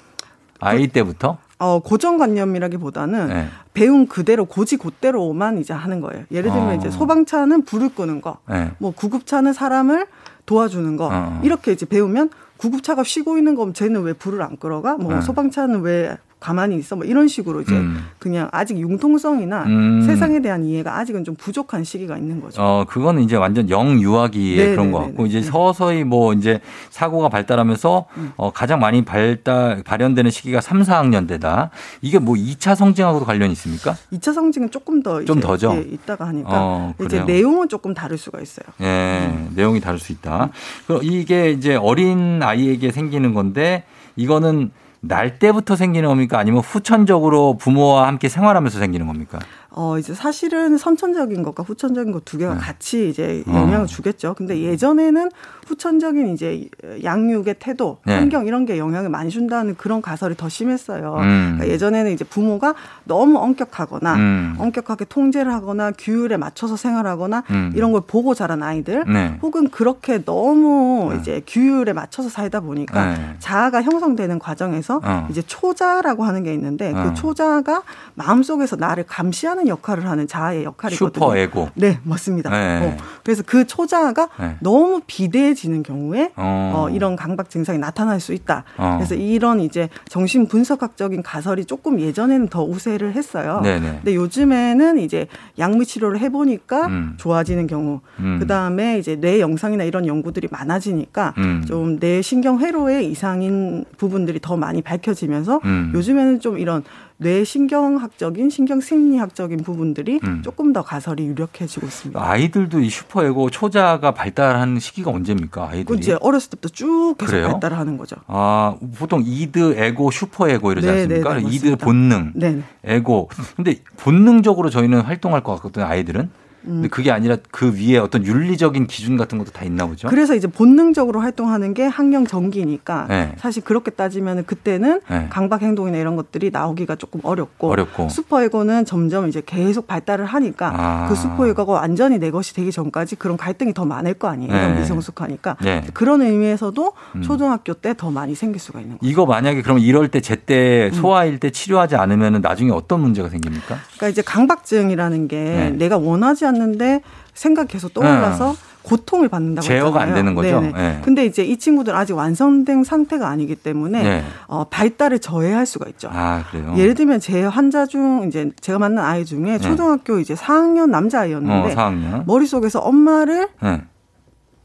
아이 0.61 0.87
그, 0.87 0.93
때부터? 0.93 1.39
어, 1.59 1.81
고정관념이라기보다는 1.81 3.29
네. 3.29 3.49
배운 3.75 4.07
그대로 4.07 4.45
고지 4.45 4.77
곧대로만 4.77 5.59
이제 5.59 5.73
하는 5.73 6.01
거예요. 6.01 6.25
예를 6.31 6.51
들면 6.53 6.69
어. 6.69 6.75
이제 6.75 6.91
소방차는 6.91 7.65
불을 7.65 7.95
끄는 7.95 8.21
거, 8.21 8.39
네. 8.49 8.71
뭐 8.79 8.93
구급차는 8.93 9.53
사람을 9.53 10.07
도와주는 10.45 10.97
거 10.97 11.09
어. 11.13 11.41
이렇게 11.43 11.73
이제 11.73 11.87
배우면 11.87 12.31
구급차가 12.59 13.05
쉬고 13.05 13.37
있는 13.39 13.55
거면 13.55 13.75
쟤는 13.75 14.03
왜 14.03 14.13
불을 14.13 14.41
안 14.43 14.57
끌어가? 14.57 14.97
뭐 14.97 15.15
네. 15.15 15.21
소방차는 15.21 15.81
왜 15.81 16.17
가만히 16.39 16.77
있어. 16.77 16.97
뭐 16.97 17.05
이런 17.07 17.29
식으로 17.29 17.63
이제 17.63 17.73
음. 17.75 18.05
그냥 18.19 18.49
아직 18.53 18.79
융통성이나 18.79 19.65
음. 19.65 20.03
세상에 20.03 20.41
대한 20.41 20.65
이해가 20.65 20.99
아직은 20.99 21.25
좀 21.25 21.35
부족한 21.35 21.83
시기가 21.83 22.19
있는 22.19 22.41
거죠. 22.41 22.63
어, 22.63 22.85
그거는 22.87 23.23
이제 23.23 23.37
완전 23.37 23.71
영유아기에 23.71 24.57
네, 24.57 24.71
그런 24.73 24.87
네, 24.87 24.93
것 24.93 25.01
네, 25.01 25.07
같고 25.07 25.23
네, 25.25 25.29
이제 25.31 25.43
서서히 25.43 26.05
뭐 26.05 26.35
이제 26.35 26.61
사고가 26.91 27.31
발달하면서 27.31 28.05
음. 28.19 28.33
어, 28.37 28.53
가장 28.53 28.81
많이 28.81 29.05
발달 29.05 29.83
발현되는 29.83 30.31
시기가 30.31 30.61
3, 30.61 30.83
4학년 30.83 31.27
때다. 31.27 31.71
이게 32.03 32.19
뭐 32.19 32.35
2차 32.35 32.75
성징하고도 32.75 33.25
관련이 33.25 33.53
있습니까? 33.53 33.97
2차 34.13 34.35
성징은 34.35 34.71
조금 34.71 35.03
더 35.03 35.25
좀 35.25 35.41
더죠. 35.41 35.75
예, 35.75 35.81
있다가 35.81 36.27
하니까 36.29 36.51
어, 36.53 36.95
이제 37.05 37.25
내용은 37.25 37.69
조금 37.69 37.95
다를 37.95 38.19
수가 38.19 38.41
있어요. 38.41 38.67
예, 38.83 39.27
음. 39.33 39.53
내용이 39.55 39.81
다를 39.81 39.99
수 39.99 40.13
있다. 40.13 40.51
그럼 40.87 41.01
이게 41.03 41.51
이제 41.51 41.75
어린 41.75 42.41
아이에게 42.43 42.93
생기는 42.93 43.33
건데 43.35 43.85
이거는 44.17 44.71
날 45.01 45.39
때부터 45.39 45.77
생기는 45.77 46.09
겁니까? 46.09 46.39
아니면 46.39 46.61
후천적으로 46.61 47.57
부모와 47.59 48.07
함께 48.07 48.29
생활하면서 48.29 48.79
생기는 48.79 49.07
겁니까? 49.07 49.39
어, 49.79 49.99
이제 49.99 50.15
사실은 50.15 50.79
선천적인 50.79 51.43
것과 51.43 51.63
후천적인 51.63 52.13
것 52.13 52.25
두 52.27 52.39
개가 52.39 52.55
네. 52.55 52.61
같이 52.61 53.09
이제 53.09 53.45
어. 53.47 53.53
영향을 53.53 53.83
어. 53.83 53.87
주겠죠. 53.87 54.35
근데 54.35 54.61
예전에는 54.61 55.31
후천적인 55.67 56.29
이제 56.33 56.69
양육의 57.05 57.57
태도, 57.59 57.99
네. 58.07 58.15
환경 58.15 58.47
이런 58.47 58.65
게 58.67 58.79
영향을 58.79 59.11
많이 59.11 59.31
준다는 59.31 59.77
그런 59.77 60.01
가설이 60.01 60.37
더 60.37 60.49
심했어요. 60.49 61.15
음. 61.19 61.55
그러니까 61.57 61.69
예전에는 61.69 62.13
이제 62.13 62.25
부모가 62.25 62.75
너무 63.05 63.39
엄격하거나 63.39 64.15
음. 64.15 64.55
엄격하게 64.59 65.05
통제를 65.07 65.53
하거나 65.53 65.93
규율에 65.93 66.37
맞춰서 66.37 66.77
생활하거나 66.77 67.45
음. 67.51 67.73
이런 67.75 67.93
걸 67.93 68.03
보고 68.07 68.35
자란 68.35 68.63
아이들 68.63 69.05
네. 69.07 69.39
혹은 69.43 69.69
그렇게 69.69 70.25
너무 70.25 71.11
네. 71.13 71.19
이제 71.21 71.43
규율에 71.47 71.93
맞춰서 71.93 72.29
살다 72.29 72.61
보니까 72.61 73.15
네. 73.15 73.37
자아가 73.41 73.83
형성되는 73.83 74.39
과정에서 74.39 75.01
어. 75.05 75.27
이제 75.31 75.43
초자라고 75.43 76.25
하는 76.25 76.43
게 76.43 76.55
있는데 76.55 76.93
그 76.93 76.99
어. 76.99 77.15
초자가 77.15 77.83
마음속에서 78.15 78.77
나를 78.77 79.05
감시하는 79.05 79.66
큰 79.67 79.69
역할을 79.69 80.09
하는 80.09 80.27
자아의 80.27 80.65
역할이거든요. 80.65 81.13
슈퍼 81.13 81.37
에고. 81.37 81.69
네, 81.75 81.99
맞습니다. 82.05 82.51
네. 82.51 82.87
어, 82.87 82.97
그래서 83.25 83.43
그 83.45 83.67
초자아가 83.67 84.29
네. 84.39 84.57
너무 84.61 85.01
비대해지는 85.07 85.83
경우에 85.83 86.33
어. 86.37 86.73
어, 86.75 86.91
이런 86.91 87.17
강박 87.17 87.51
증상이 87.51 87.79
나타날 87.79 88.21
수 88.21 88.33
있다. 88.33 88.65
어. 88.77 88.95
그래서 88.97 89.15
이런 89.15 89.61
이제 89.61 89.89
정신 90.09 90.47
분석학적인 90.47 91.23
가설이 91.23 91.65
조금 91.65 92.01
예전에는 92.01 92.49
더 92.49 92.65
우세를 92.65 93.15
했어요. 93.15 93.61
네네. 93.63 93.81
네. 93.81 93.93
근데 93.97 94.15
요즘에는 94.15 94.99
이제 94.99 95.27
약물 95.59 95.85
치료를 95.85 96.21
해보니까 96.21 96.87
음. 96.87 97.15
좋아지는 97.17 97.67
경우, 97.67 98.01
음. 98.21 98.39
그 98.39 98.47
다음에 98.47 98.99
이제 98.99 99.17
뇌 99.17 99.41
영상이나 99.41 99.85
이런 99.85 100.07
연구들이 100.07 100.49
많아지니까 100.51 101.35
음. 101.39 101.65
좀뇌 101.67 102.23
신경 102.23 102.61
회로에 102.61 103.03
이상인 103.03 103.85
부분들이 103.99 104.39
더 104.41 104.57
많이 104.57 104.83
밝혀지면서 104.83 105.61
음. 105.65 105.91
요즘에는 105.95 106.41
좀 106.41 106.59
이런 106.59 106.85
뇌신경학적인 107.19 108.51
신경심리학적인 108.51 109.59
부분들이 109.59 110.21
음. 110.25 110.43
조금 110.45 110.73
더 110.73 110.83
가설이 110.83 111.27
유력해지고 111.27 111.87
있습니다. 111.87 112.21
아이들도 112.23 112.81
이 112.81 112.91
슈퍼에고 112.91 113.51
초자아가 113.51 114.13
발달하는 114.13 114.79
시기가 114.79 115.11
언제입니까? 115.11 115.69
아이들이 115.71 115.99
이제 115.99 116.17
어렸을 116.21 116.51
때부터 116.51 116.69
쭉 116.69 117.15
계속 117.19 117.31
그래요? 117.33 117.49
발달을 117.53 117.79
하는 117.79 117.97
거죠. 117.97 118.17
아 118.27 118.77
보통 118.99 119.23
이드, 119.25 119.75
에고, 119.79 120.11
슈퍼에고 120.11 120.73
이러지 120.73 120.87
네, 120.87 120.93
않습니까? 121.03 121.35
네, 121.35 121.43
네, 121.43 121.51
이드 121.51 121.77
본능, 121.77 122.33
네. 122.35 122.63
에고. 122.85 123.31
근데 123.57 123.77
본능적으로 123.97 124.71
저희는 124.71 125.01
활동할 125.01 125.43
것 125.43 125.55
같거든요. 125.57 125.87
아이들은. 125.87 126.31
근데 126.67 126.89
그게 126.89 127.11
아니라 127.11 127.37
그 127.51 127.75
위에 127.75 127.97
어떤 127.99 128.25
윤리적인 128.25 128.87
기준 128.87 129.17
같은 129.17 129.39
것도 129.39 129.51
다 129.53 129.65
있나 129.65 129.87
보죠. 129.87 130.09
그래서 130.09 130.35
이제 130.35 130.47
본능적으로 130.47 131.21
활동하는 131.21 131.75
게 131.75 131.85
학령 131.87 132.27
전기니까 132.27 133.07
네. 133.09 133.33
사실 133.39 133.65
그렇게 133.65 133.91
따지면 133.91 134.45
그때는 134.45 135.01
네. 135.09 135.27
강박 135.31 135.63
행동이나 135.63 135.99
이런 135.99 136.17
것들이 136.17 136.51
나오기가 136.51 136.97
조금 136.97 137.21
어렵고, 137.23 137.71
어렵고. 137.71 138.09
슈퍼에고는 138.09 138.85
점점 138.85 139.29
이제 139.29 139.43
계속 139.45 139.87
발달을 139.87 140.25
하니까 140.27 140.73
아. 140.77 141.09
그 141.09 141.15
슈퍼에고가 141.17 141.73
완전히 141.73 142.19
내 142.19 142.31
것이 142.31 142.55
되기 142.55 142.71
전까지 142.71 143.17
그런 143.17 143.37
갈등이 143.37 143.75
더 143.75 143.85
많을 143.85 144.15
거 144.15 144.29
아니에요. 144.29 144.53
네. 144.53 144.79
미성숙하니까 144.81 145.57
네. 145.63 145.85
그런 145.95 146.23
의미에서도 146.23 146.93
음. 147.17 147.23
초등학교 147.23 147.75
때 147.75 147.95
더 147.97 148.11
많이 148.11 148.35
생길 148.35 148.61
수가 148.61 148.81
있는 148.81 148.99
거죠. 148.99 149.09
이거 149.09 149.25
만약에 149.27 149.63
그럼 149.63 149.79
이럴 149.79 150.09
때 150.09 150.21
제때 150.21 150.91
음. 150.93 150.95
소아일 151.01 151.39
때 151.39 151.51
치료하지 151.51 151.97
않으면 151.97 152.41
나중에 152.43 152.71
어떤 152.71 153.01
문제가 153.01 153.29
생깁니까? 153.29 153.79
그러니까 153.97 154.09
이제 154.09 154.23
강박증이라는 154.23 155.29
게 155.29 155.37
네. 155.37 155.71
내가 155.71 155.97
원하지 155.97 156.45
않는 156.47 156.56
데 156.79 157.01
생각 157.35 157.69
계속 157.69 157.95
떠올라서 157.95 158.53
네. 158.53 158.59
고통을 158.83 159.29
받는다고 159.29 159.67
제어가 159.67 160.01
했잖아요. 160.01 160.09
안 160.09 160.15
되는 160.15 160.35
거죠. 160.35 160.61
네 160.61 160.73
네. 160.73 161.01
근데 161.03 161.25
이제 161.27 161.45
이 161.45 161.57
친구들 161.57 161.95
아직 161.95 162.13
완성된 162.15 162.85
상태가 162.85 163.29
아니기 163.29 163.57
때문에 163.57 164.03
네. 164.03 164.25
어, 164.47 164.65
발달을 164.65 165.19
저해할 165.19 165.67
수가 165.67 165.89
있죠. 165.91 166.09
아, 166.13 166.45
그래요? 166.51 166.75
예를 166.77 166.95
들면 166.95 167.21
제 167.21 167.43
환자 167.45 167.87
중 167.87 168.25
이제 168.29 168.51
제가 168.61 168.79
만난 168.79 169.05
아이 169.05 169.25
중에 169.25 169.41
네. 169.41 169.59
초등학교 169.59 170.19
이제 170.21 170.35
4학년 170.35 170.91
남자 170.91 171.21
아이였는데 171.21 171.73
어, 171.73 171.75
4학년. 171.75 172.25
머릿속에서 172.27 172.79
엄마를 172.81 173.49
네. 173.63 173.83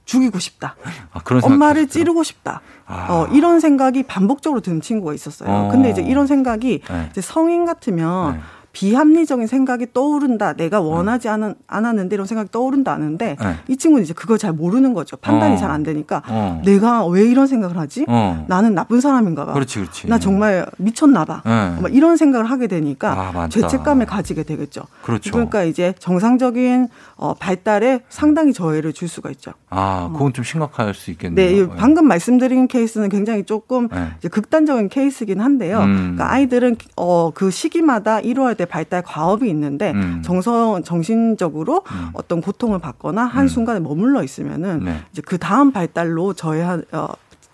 죽이고 0.06 0.40
싶다. 0.40 0.76
아, 1.14 1.22
엄마를 1.44 1.88
찌르고 1.88 2.24
싶다. 2.24 2.62
아. 2.86 3.08
어, 3.10 3.28
이런 3.32 3.60
생각이 3.60 4.04
반복적으로 4.04 4.62
드는 4.62 4.82
친구가 4.82 5.14
있었어요. 5.14 5.50
어. 5.50 5.70
근데 5.72 5.90
이제 5.90 6.02
이런 6.02 6.28
생각이 6.28 6.82
네. 6.88 7.08
이제 7.12 7.22
성인 7.22 7.66
같으면 7.66 8.34
네. 8.34 8.40
비합리적인 8.74 9.48
생각이 9.48 9.88
떠오른다. 9.94 10.54
내가 10.54 10.80
원하지 10.80 11.30
않은, 11.30 11.56
않았는데 11.68 12.16
이런 12.16 12.26
생각이 12.26 12.50
떠오른다 12.52 12.94
하는데 12.94 13.36
네. 13.40 13.56
이 13.68 13.78
친구는 13.78 14.04
이제 14.04 14.14
그걸 14.14 14.38
잘 14.38 14.54
모르는 14.54 14.94
거죠. 14.94 15.18
판단이 15.18 15.56
어. 15.56 15.58
잘안 15.58 15.84
되니까 15.84 16.22
어. 16.28 16.62
내가 16.66 17.06
왜 17.08 17.24
이런 17.24 17.48
생각을 17.48 17.78
하지? 17.78 18.06
어. 18.08 18.46
나는 18.48 18.74
나쁜 18.74 19.02
사람인가 19.02 19.46
봐. 19.46 19.54
그렇지, 19.54 19.80
그렇지. 19.80 20.08
나 20.08 20.20
정말 20.20 20.66
미쳤나 20.78 21.26
봐. 21.26 21.42
네. 21.46 21.90
이런 21.92 22.18
생각을 22.18 22.50
하게 22.50 22.68
되니까 22.68 23.32
아, 23.36 23.50
죄책감을 23.50 24.06
가지게 24.06 24.44
되겠죠. 24.44 24.84
그렇죠. 25.02 25.32
그러니까 25.32 25.64
이제 25.64 25.94
정상적인 26.00 26.88
어, 27.16 27.34
발달에 27.34 28.02
상당히 28.10 28.54
저해를 28.54 28.94
줄 28.94 29.08
수가 29.08 29.30
있죠. 29.32 29.52
아, 29.74 30.10
그건 30.12 30.34
좀 30.34 30.44
심각할 30.44 30.94
수 30.94 31.12
있겠네요. 31.12 31.68
네, 31.68 31.76
방금 31.78 32.06
말씀드린 32.06 32.68
케이스는 32.68 33.08
굉장히 33.08 33.46
조금 33.46 33.88
네. 33.88 34.28
극단적인 34.30 34.90
케이스긴 34.90 35.40
한데요. 35.40 35.80
음. 35.80 35.96
그러니까 35.96 36.30
아이들은 36.30 36.76
어, 36.98 37.32
그 37.34 37.50
시기마다 37.50 38.20
이루어야 38.20 38.54
될 38.54 38.68
발달 38.68 39.02
과업이 39.02 39.50
있는데 39.50 39.92
음. 39.92 40.22
정서 40.26 40.82
정신적으로 40.82 41.84
음. 41.90 42.10
어떤 42.14 42.42
고통을 42.42 42.80
받거나 42.80 43.24
한 43.24 43.46
음. 43.46 43.48
순간에 43.48 43.80
머물러 43.80 44.24
있으면은 44.24 44.84
네. 44.84 45.02
이제 45.14 45.22
그 45.26 45.38
다음 45.38 45.72
발달로 45.72 46.34
저해한 46.34 46.84
어, 46.92 47.08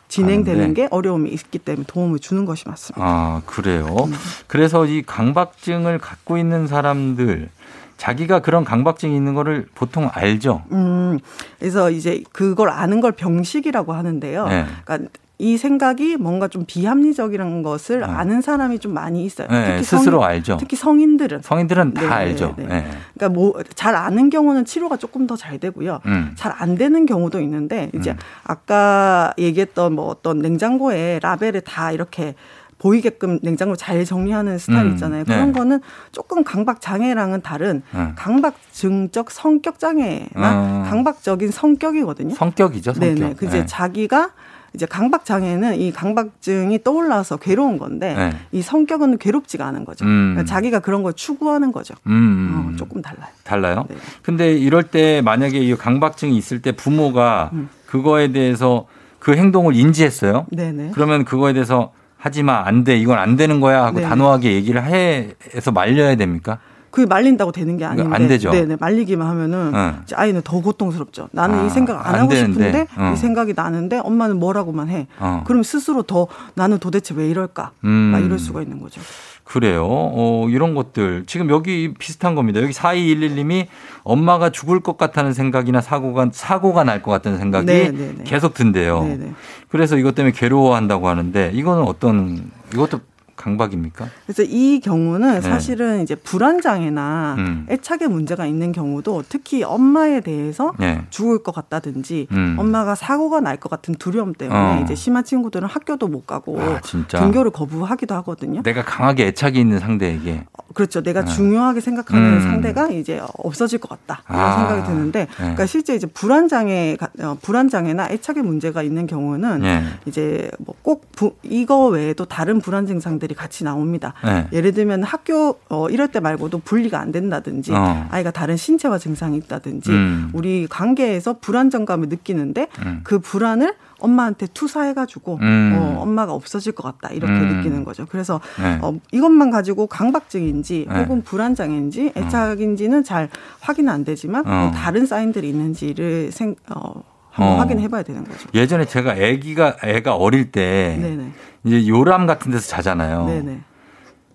진행되는 0.08 0.74
게 0.74 0.88
어려움이 0.90 1.30
있기 1.30 1.60
때문에 1.60 1.86
도움을 1.86 2.18
주는 2.18 2.46
것이 2.46 2.68
맞습니다. 2.68 3.06
아, 3.06 3.42
그래요. 3.46 3.86
음. 3.86 4.14
그래서 4.48 4.88
이 4.88 5.04
강박증을 5.04 6.00
갖고 6.00 6.40
있는 6.40 6.66
사람들 6.66 7.50
자기가 7.98 8.40
그런 8.40 8.64
강박증이 8.64 9.16
있는 9.16 9.34
거를 9.34 9.68
보통 9.76 10.10
알죠. 10.14 10.64
음, 10.72 11.20
그래서 11.60 11.90
이제 11.92 12.24
그걸 12.32 12.70
아는 12.70 13.02
걸 13.02 13.12
병식이라고 13.12 13.94
하는데요. 13.94 14.48
네. 14.48 14.66
그러니까 14.86 15.10
이 15.40 15.56
생각이 15.56 16.18
뭔가 16.18 16.48
좀 16.48 16.66
비합리적이라는 16.66 17.62
것을 17.62 18.00
네. 18.00 18.06
아는 18.08 18.42
사람이 18.42 18.80
좀 18.80 18.94
많이 18.96 19.24
있어요. 19.24 19.48
네, 19.52 19.66
특히 19.74 19.84
스스로 19.84 20.20
성, 20.22 20.24
알죠. 20.30 20.58
특히 20.60 20.76
성인들은 20.76 21.42
성인들은 21.44 21.94
다 21.94 22.02
네, 22.02 22.08
알죠. 22.08 22.56
네. 22.58 22.66
네. 22.66 22.90
그러니까 23.14 23.30
뭐 23.40 23.54
잘 23.76 23.96
아는 23.96 24.32
경우는 24.32 24.66
치료가 24.66 24.98
조금 24.98 25.28
더 25.28 25.36
잘 25.36 25.60
되고요. 25.60 26.00
음. 26.08 26.32
잘안 26.36 26.76
되는 26.76 27.06
경우도 27.06 27.40
있는데 27.42 27.92
이제 27.94 28.12
음. 28.12 28.18
아까 28.46 29.34
얘기했던 29.38 29.94
뭐 29.94 30.06
어떤 30.08 30.40
냉장고에 30.40 31.20
라벨에 31.22 31.60
다 31.60 31.92
이렇게 31.92 32.34
보이게끔 32.80 33.40
냉장고 33.42 33.76
잘 33.76 34.06
정리하는 34.06 34.58
스타일 34.58 34.88
음, 34.88 34.92
있잖아요. 34.92 35.24
그런 35.26 35.48
네. 35.48 35.60
거는 35.60 35.82
조금 36.12 36.44
강박 36.44 36.80
장애랑은 36.82 37.42
다른 37.42 37.82
네. 37.94 38.12
강박증적 38.16 39.32
성격 39.32 39.80
장애나 39.80 40.28
어. 40.36 40.86
강박적인 40.88 41.52
성격이거든요. 41.52 42.36
성격이죠. 42.36 42.94
성격. 42.94 43.16
네네. 43.16 43.34
그 43.36 43.46
이제 43.46 43.62
네. 43.62 43.66
자기가 43.66 44.32
이제 44.74 44.86
강박 44.86 45.26
장애는 45.26 45.80
이 45.80 45.92
강박증이 45.92 46.84
떠올라서 46.84 47.38
괴로운 47.38 47.80
건데 47.80 48.14
네. 48.14 48.32
이 48.52 48.62
성격은 48.62 49.18
괴롭지가 49.18 49.66
않은 49.66 49.86
거죠. 49.86 50.06
음. 50.06 50.34
그러니까 50.36 50.46
자기가 50.46 50.80
그런 50.80 51.02
걸 51.02 51.14
추구하는 51.14 51.72
거죠. 51.72 51.96
음. 52.06 52.74
어, 52.74 52.78
조금 52.78 53.02
달라요. 53.02 53.30
달라요? 53.44 53.86
네. 53.90 53.96
근데 54.22 54.54
이럴 54.54 54.84
때 54.84 55.22
만약에 55.24 55.58
이 55.58 55.76
강박증이 55.76 56.38
있을 56.38 56.62
때 56.62 56.74
부모가 56.74 57.50
음. 57.54 57.70
그거에 57.88 58.32
대해서 58.32 58.86
그 59.18 59.34
행동을 59.34 59.76
인지했어요. 59.76 60.46
네네. 60.52 60.92
그러면 60.94 61.26
그거에 61.26 61.54
대해서 61.54 61.92
하지 62.18 62.44
마, 62.44 62.64
안 62.66 62.84
돼, 62.84 62.98
이건 62.98 63.18
안 63.18 63.36
되는 63.36 63.60
거야 63.60 63.84
하고 63.86 63.98
네네. 63.98 64.10
단호하게 64.10 64.54
얘기를 64.54 64.84
해서 64.84 65.72
말려야 65.72 66.16
됩니까? 66.16 66.60
그게 66.90 67.06
말린다고 67.06 67.52
되는 67.52 67.78
게 67.78 67.86
아닌데 67.86 68.16
안 68.16 68.28
되죠. 68.28 68.50
네네 68.50 68.78
말리기만 68.80 69.28
하면은 69.28 69.76
어. 69.76 69.96
아이는 70.16 70.42
더 70.44 70.62
고통스럽죠. 70.62 71.30
나는 71.32 71.60
아, 71.60 71.66
이 71.66 71.70
생각 71.70 72.08
안, 72.08 72.16
안 72.16 72.22
하고 72.22 72.30
되는데. 72.34 72.54
싶은데 72.54 72.88
어. 72.98 73.12
이 73.14 73.18
생각이 73.18 73.54
나는데 73.56 74.00
엄마는 74.00 74.40
뭐라고만 74.40 74.90
해. 74.90 75.06
어. 75.20 75.44
그럼 75.46 75.62
스스로 75.62 76.02
더 76.02 76.28
나는 76.56 76.80
도대체 76.80 77.14
왜 77.14 77.30
이럴까? 77.30 77.72
음. 77.84 77.90
막 77.90 78.20
이럴 78.24 78.40
수가 78.40 78.64
있는 78.64 78.82
거죠. 78.82 79.00
그래요. 79.48 79.86
어, 79.90 80.48
이런 80.50 80.76
것들. 80.76 81.24
지금 81.26 81.50
여기 81.50 81.94
비슷한 81.98 82.36
겁니다. 82.36 82.62
여기 82.62 82.74
4211님이 82.74 83.68
엄마가 84.04 84.50
죽을 84.50 84.82
것 84.82 84.98
같다는 84.98 85.32
생각이나 85.34 85.80
사고가, 85.82 86.30
사고가 86.34 86.84
날 86.84 87.02
것 87.02 87.12
같다는 87.12 87.38
생각이 87.38 87.66
네네네. 87.66 87.98
네, 87.98 88.14
네. 88.18 88.24
계속 88.26 88.54
든대요. 88.54 89.04
네네. 89.04 89.32
그래서 89.70 89.98
이것 89.98 90.16
때문에 90.16 90.34
괴로워한다고 90.36 91.08
하는데 91.08 91.52
이거는 91.54 91.84
어떤, 91.84 92.52
이것도 92.74 93.00
강박입니까? 93.38 94.08
그래서 94.26 94.44
이 94.44 94.80
경우는 94.82 95.36
네. 95.36 95.42
사실은 95.42 96.02
이제 96.02 96.16
불안 96.16 96.60
장애나 96.62 97.36
음. 97.38 97.66
애착의 97.70 98.08
문제가 98.10 98.46
있는 98.46 98.72
경우도 98.72 99.24
특히 99.30 99.64
엄마에 99.64 100.20
대해서 100.22 100.74
네. 100.80 101.06
죽을 101.10 101.44
것 101.44 101.54
같다든지 101.54 102.28
음. 102.32 102.56
엄마가 102.60 102.96
사고가 102.96 103.40
날 103.42 103.58
것 103.58 103.70
같은 103.70 103.96
두려움 103.96 104.34
때문에 104.34 104.60
어. 104.60 104.82
이제 104.84 104.94
심한 104.94 105.24
친구들은 105.24 105.68
학교도 105.68 106.08
못 106.08 106.28
가고 106.28 106.60
아, 106.62 106.80
등교를 107.10 107.50
거부하기도 107.52 108.14
하거든요. 108.16 108.62
내가 108.62 108.84
강하게 108.84 109.28
애착이 109.28 109.60
있는 109.60 109.80
상대에게 109.80 110.46
어, 110.54 110.64
그렇죠. 110.76 111.02
내가 111.02 111.26
네. 111.26 111.32
중요하게 111.34 111.80
생각하는 111.82 112.34
음. 112.34 112.42
상대가 112.42 112.88
이제 112.90 113.20
없어질 113.38 113.80
것 113.80 113.90
같다 113.90 114.22
이런 114.30 114.42
아. 114.42 114.58
생각이 114.58 114.84
드는데 114.88 115.20
네. 115.26 115.28
그러니까 115.36 115.66
실제 115.66 115.96
이제 115.96 116.06
불안 116.08 116.48
장애 116.48 116.98
어, 117.22 117.38
불안 117.42 117.68
장애나 117.70 118.10
애착의 118.12 118.44
문제가 118.44 118.84
있는 118.84 119.08
경우는 119.08 119.62
네. 119.62 119.84
이제 120.06 120.50
뭐 120.60 120.76
꼭 120.88 121.12
이거 121.44 121.88
외에도 121.88 122.24
다른 122.24 122.62
불안 122.62 122.86
증상들 122.88 123.27
것들이 123.28 123.36
같이 123.36 123.64
나옵니다. 123.64 124.14
네. 124.24 124.48
예를 124.54 124.72
들면 124.72 125.04
학교 125.04 125.60
어 125.70 125.90
이럴 125.90 126.08
때 126.08 126.20
말고도 126.20 126.60
분리가 126.60 127.00
안 127.00 127.12
된다든지 127.12 127.74
어. 127.74 128.08
아이가 128.10 128.32
다른 128.32 128.58
신체화 128.58 128.98
증상이 128.98 129.38
있다든지 129.38 129.92
음. 129.92 130.30
우리 130.34 130.68
관계에서 130.68 131.38
불안정감을 131.40 132.10
느끼는데 132.10 132.68
음. 132.86 133.02
그 133.04 133.20
불안을 133.20 133.76
엄마한테 134.00 134.48
투사해가지고 134.54 135.40
음. 135.42 135.76
어, 135.78 136.02
엄마가 136.02 136.34
없어질 136.34 136.74
것 136.74 136.84
같다 136.84 137.14
이렇게 137.14 137.34
음. 137.34 137.58
느끼는 137.58 137.84
거죠. 137.84 138.06
그래서 138.10 138.40
네. 138.62 138.80
어, 138.82 138.96
이것만 139.12 139.52
가지고 139.52 139.88
강박증인지 139.88 140.88
네. 140.90 141.00
혹은 141.00 141.24
불안장애인지 141.24 142.14
어. 142.16 142.20
애착인지는 142.20 143.04
잘 143.04 143.30
확인 143.60 143.90
안 143.90 144.06
되지만 144.06 144.44
어. 144.48 144.72
다른 144.74 145.06
사인들이 145.06 145.50
있는지를 145.50 146.32
생, 146.32 146.56
어, 146.70 147.04
한번 147.38 147.56
어. 147.56 147.60
확인해 147.60 147.88
봐야 147.88 148.02
되는 148.02 148.24
거죠. 148.24 148.48
예전에 148.56 148.86
제가 148.86 149.12
아기가 149.12 149.78
애가 149.84 150.16
어릴 150.16 150.52
때 150.52 150.98
네네. 151.00 151.32
이제 151.66 151.88
요람 151.88 152.26
같은 152.26 152.52
데서 152.52 152.68
자잖아요. 152.68 153.26
네네. 153.28 153.60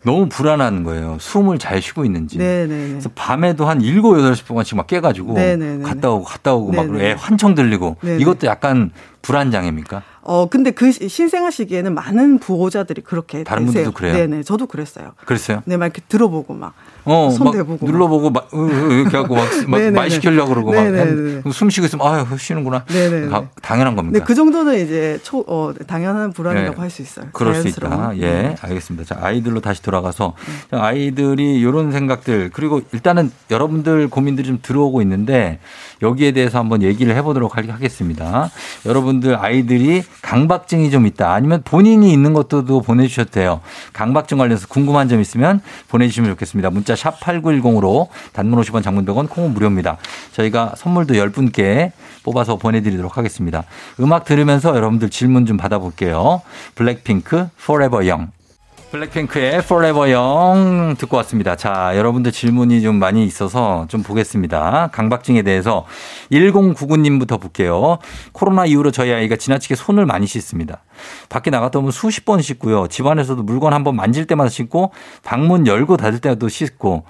너무 0.04 0.28
불안한 0.28 0.82
거예요. 0.84 1.16
숨을 1.20 1.58
잘 1.58 1.80
쉬고 1.82 2.04
있는지. 2.04 2.38
네네네. 2.38 2.88
그래서 2.90 3.08
밤에도 3.14 3.66
한 3.66 3.80
7, 3.80 4.02
8시간씩 4.02 4.76
막 4.76 4.86
깨가지고 4.86 5.32
네네네. 5.34 5.82
갔다 5.84 6.10
오고 6.10 6.24
갔다 6.24 6.54
오고 6.54 6.72
막애 6.72 7.14
환청 7.18 7.54
들리고 7.56 7.96
네네. 8.02 8.20
이것도 8.20 8.46
약간 8.46 8.90
불안장애입니까? 9.22 10.02
어 10.22 10.48
근데 10.48 10.70
그 10.70 10.92
신생아 10.92 11.50
시기에는 11.50 11.94
많은 11.94 12.38
부호자들이 12.38 13.02
그렇게 13.02 13.42
다른 13.42 13.66
되세요. 13.66 13.84
분들도 13.90 13.92
그래요. 13.96 14.14
네네 14.14 14.42
저도 14.44 14.66
그랬어요. 14.66 15.12
그랬어요? 15.24 15.62
네, 15.64 15.76
막 15.76 15.86
이렇게 15.86 16.02
들어보고 16.08 16.54
막 16.54 16.74
어, 17.04 17.30
손대보고 17.30 17.86
눌러보고 17.86 18.30
막 18.30 18.48
이렇게 18.52 19.16
하고 19.16 19.36
막, 19.36 19.48
말 19.92 20.10
시키려고 20.10 20.50
그러고 20.50 20.72
막숨 21.44 21.70
쉬고 21.70 21.86
있으면 21.86 22.06
아유 22.06 22.24
쉬는구나. 22.38 22.84
네네. 22.86 23.28
당연한 23.60 23.94
겁니다. 23.96 24.18
네, 24.18 24.24
그 24.24 24.34
정도는 24.34 24.84
이제 24.84 25.18
초 25.22 25.44
어, 25.46 25.72
당연한 25.86 26.32
불안이라고 26.32 26.74
네. 26.74 26.80
할수 26.80 27.02
있어요. 27.02 27.26
그럴 27.32 27.54
자연스러운. 27.54 27.92
수 27.92 28.16
있다. 28.16 28.16
예, 28.18 28.32
네. 28.32 28.54
알겠습니다. 28.60 29.04
자 29.04 29.20
아이들로 29.22 29.60
다시 29.60 29.82
돌아가서 29.82 30.34
네. 30.70 30.78
아이들이 30.78 31.60
이런 31.60 31.92
생각들 31.92 32.50
그리고 32.52 32.80
일단은 32.92 33.30
여러분들 33.50 34.08
고민들이 34.08 34.48
좀 34.48 34.58
들어오고 34.62 35.02
있는데 35.02 35.58
여기에 36.02 36.32
대해서 36.32 36.58
한번 36.58 36.82
얘기를 36.82 37.14
해보도록 37.14 37.56
하겠습니다. 37.56 38.50
여러분 38.86 39.02
여러분들 39.12 39.36
아이들이 39.36 40.02
강박증이 40.22 40.90
좀 40.90 41.06
있다. 41.06 41.32
아니면 41.32 41.62
본인이 41.64 42.12
있는 42.12 42.32
것도 42.32 42.64
보내주셔도 42.82 43.30
돼요. 43.30 43.60
강박증 43.92 44.38
관련해서 44.38 44.66
궁금한 44.68 45.08
점 45.08 45.20
있으면 45.20 45.60
보내주시면 45.88 46.30
좋겠습니다. 46.30 46.70
문자 46.70 46.91
샵 46.96 47.20
8910으로 47.20 48.08
단문 48.32 48.60
50원 48.60 48.82
장문 48.82 49.04
100원 49.04 49.28
콩은 49.28 49.52
무료입니다. 49.54 49.98
저희가 50.32 50.74
선물도 50.76 51.14
10분께 51.14 51.92
뽑아서 52.22 52.56
보내드리도록 52.56 53.16
하겠습니다. 53.16 53.64
음악 54.00 54.24
들으면서 54.24 54.74
여러분들 54.76 55.10
질문 55.10 55.46
좀 55.46 55.56
받아볼게요. 55.56 56.42
블랙핑크 56.74 57.48
Forever 57.60 58.08
Young. 58.08 58.30
블랙핑크의 58.92 59.60
Forever 59.60 60.14
Young 60.14 60.98
듣고 60.98 61.16
왔습니다. 61.18 61.56
자, 61.56 61.96
여러분들 61.96 62.30
질문이 62.30 62.82
좀 62.82 62.96
많이 62.96 63.24
있어서 63.24 63.86
좀 63.88 64.02
보겠습니다. 64.02 64.90
강박증에 64.92 65.40
대해서 65.40 65.86
1099님부터 66.30 67.40
볼게요. 67.40 67.96
코로나 68.32 68.66
이후로 68.66 68.90
저희 68.90 69.10
아이가 69.10 69.36
지나치게 69.36 69.76
손을 69.76 70.04
많이 70.04 70.26
씻습니다. 70.26 70.84
밖에 71.30 71.50
나갔다 71.50 71.78
오면 71.78 71.90
수십 71.90 72.26
번 72.26 72.42
씻고요. 72.42 72.88
집안에서도 72.88 73.42
물건 73.42 73.72
한번 73.72 73.96
만질 73.96 74.26
때마다 74.26 74.50
씻고 74.50 74.92
방문 75.24 75.66
열고 75.66 75.96
닫을 75.96 76.18
때도 76.18 76.50
씻고 76.50 77.04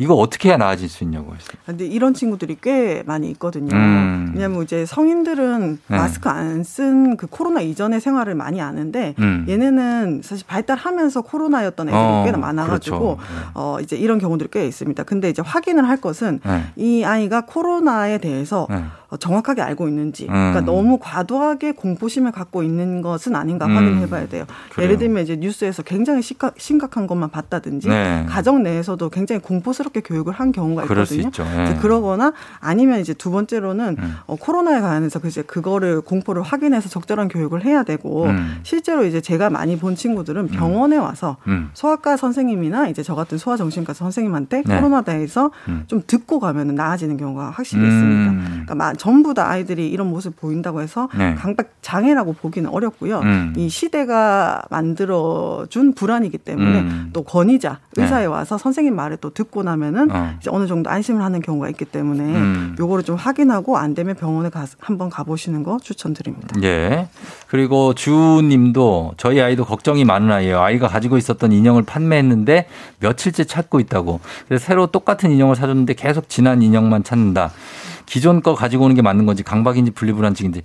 이거 0.00 0.14
어떻게 0.14 0.48
해야 0.50 0.56
나아질 0.56 0.88
수 0.88 1.02
있냐고 1.02 1.34
했어요. 1.34 1.58
근데 1.66 1.84
이런 1.84 2.14
친구들이 2.14 2.56
꽤 2.62 3.02
많이 3.04 3.28
있거든요. 3.32 3.74
음. 3.74 4.30
왜냐면 4.32 4.62
이제 4.62 4.86
성인들은 4.86 5.80
네. 5.88 5.96
마스크 5.96 6.28
안 6.28 6.62
쓴 6.62 7.16
그 7.16 7.26
코로나 7.26 7.60
이전의 7.60 8.00
생활을 8.00 8.36
많이 8.36 8.60
아는데 8.60 9.14
음. 9.18 9.44
얘네는 9.48 10.20
사실 10.22 10.46
발달하면서 10.46 11.22
코로나였던 11.22 11.88
애들이 11.88 12.00
어, 12.00 12.22
꽤나 12.24 12.38
많아가지고 12.38 13.16
그렇죠. 13.16 13.18
네. 13.22 13.50
어 13.54 13.78
이제 13.80 13.96
이런 13.96 14.18
경우들이 14.18 14.50
꽤 14.52 14.66
있습니다. 14.68 15.02
근데 15.02 15.30
이제 15.30 15.42
확인을 15.44 15.88
할 15.88 15.96
것은 16.00 16.40
네. 16.44 16.62
이 16.76 17.02
아이가 17.04 17.40
코로나에 17.46 18.18
대해서 18.18 18.66
네. 18.70 18.84
어, 19.07 19.07
정확하게 19.16 19.62
알고 19.62 19.88
있는지, 19.88 20.26
그러니까 20.26 20.60
음. 20.60 20.64
너무 20.66 20.98
과도하게 21.00 21.72
공포심을 21.72 22.30
갖고 22.32 22.62
있는 22.62 23.00
것은 23.00 23.34
아닌가 23.36 23.66
음. 23.66 23.76
확인해 23.76 24.08
봐야 24.08 24.28
돼요. 24.28 24.44
그래요. 24.70 24.84
예를 24.84 24.98
들면 24.98 25.22
이제 25.22 25.36
뉴스에서 25.36 25.82
굉장히 25.82 26.20
심각, 26.20 26.54
심각한 26.58 27.06
것만 27.06 27.30
봤다든지 27.30 27.88
네. 27.88 28.26
가정 28.28 28.62
내에서도 28.62 29.08
굉장히 29.08 29.40
공포스럽게 29.40 30.02
교육을 30.02 30.34
한 30.34 30.52
경우가 30.52 30.82
있거든요. 30.82 31.30
네. 31.30 31.78
그러거나 31.80 32.32
아니면 32.60 33.00
이제 33.00 33.14
두 33.14 33.30
번째로는 33.30 33.96
음. 33.98 34.16
어, 34.26 34.36
코로나에 34.36 34.80
관해서 34.80 35.20
이제 35.24 35.42
그거를 35.42 36.02
공포를 36.02 36.42
확인해서 36.42 36.88
적절한 36.88 37.28
교육을 37.28 37.64
해야 37.64 37.84
되고 37.84 38.24
음. 38.24 38.58
실제로 38.62 39.04
이제 39.04 39.20
제가 39.20 39.48
많이 39.48 39.78
본 39.78 39.96
친구들은 39.96 40.42
음. 40.42 40.48
병원에 40.48 40.96
와서 40.98 41.38
음. 41.46 41.70
소아과 41.72 42.16
선생님이나 42.16 42.88
이제 42.88 43.02
저 43.02 43.14
같은 43.14 43.38
소아정신과 43.38 43.94
선생님한테 43.94 44.64
네. 44.66 44.76
코로나에 44.76 45.02
대해서 45.04 45.50
좀 45.86 46.02
듣고 46.06 46.40
가면 46.40 46.74
나아지는 46.74 47.16
경우가 47.16 47.50
확실히 47.50 47.84
있습니다. 47.84 48.48
그러니까 48.50 48.74
전부 48.98 49.34
다 49.34 49.48
아이들이 49.48 49.88
이런 49.88 50.08
모습 50.10 50.36
보인다고 50.36 50.82
해서 50.82 51.08
네. 51.16 51.34
강박 51.34 51.70
장애라고 51.80 52.34
보기는 52.34 52.68
어렵고요. 52.68 53.20
음. 53.20 53.54
이 53.56 53.68
시대가 53.68 54.62
만들어준 54.70 55.94
불안이기 55.94 56.38
때문에 56.38 56.80
음. 56.80 57.10
또 57.12 57.22
권위자 57.22 57.78
네. 57.96 58.02
의사에 58.02 58.22
네. 58.22 58.26
와서 58.26 58.58
선생님 58.58 58.94
말을 58.94 59.18
또 59.18 59.30
듣고 59.30 59.62
나면은 59.62 60.10
어. 60.10 60.34
이제 60.40 60.50
어느 60.52 60.66
정도 60.66 60.90
안심을 60.90 61.22
하는 61.22 61.40
경우가 61.40 61.68
있기 61.70 61.86
때문에 61.86 62.22
음. 62.22 62.76
요거를 62.78 63.04
좀 63.04 63.16
확인하고 63.16 63.78
안 63.78 63.94
되면 63.94 64.14
병원에 64.14 64.50
가 64.50 64.66
한번 64.80 65.08
가보시는 65.08 65.62
거 65.62 65.78
추천드립니다. 65.78 66.60
예. 66.62 67.08
그리고 67.46 67.94
주님도 67.94 69.14
저희 69.16 69.40
아이도 69.40 69.64
걱정이 69.64 70.04
많은 70.04 70.30
아이예요. 70.30 70.60
아이가 70.60 70.88
가지고 70.88 71.16
있었던 71.16 71.52
인형을 71.52 71.84
판매했는데 71.84 72.66
며칠째 73.00 73.44
찾고 73.44 73.80
있다고. 73.80 74.20
그래서 74.46 74.64
새로 74.64 74.86
똑같은 74.88 75.30
인형을 75.30 75.56
사줬는데 75.56 75.94
계속 75.94 76.28
지난 76.28 76.62
인형만 76.62 77.04
찾는다. 77.04 77.50
기존 78.08 78.42
거 78.42 78.54
가지고 78.54 78.84
오는 78.84 78.96
게 78.96 79.02
맞는 79.02 79.26
건지 79.26 79.42
강박인지 79.42 79.92
분리불안증인지. 79.92 80.62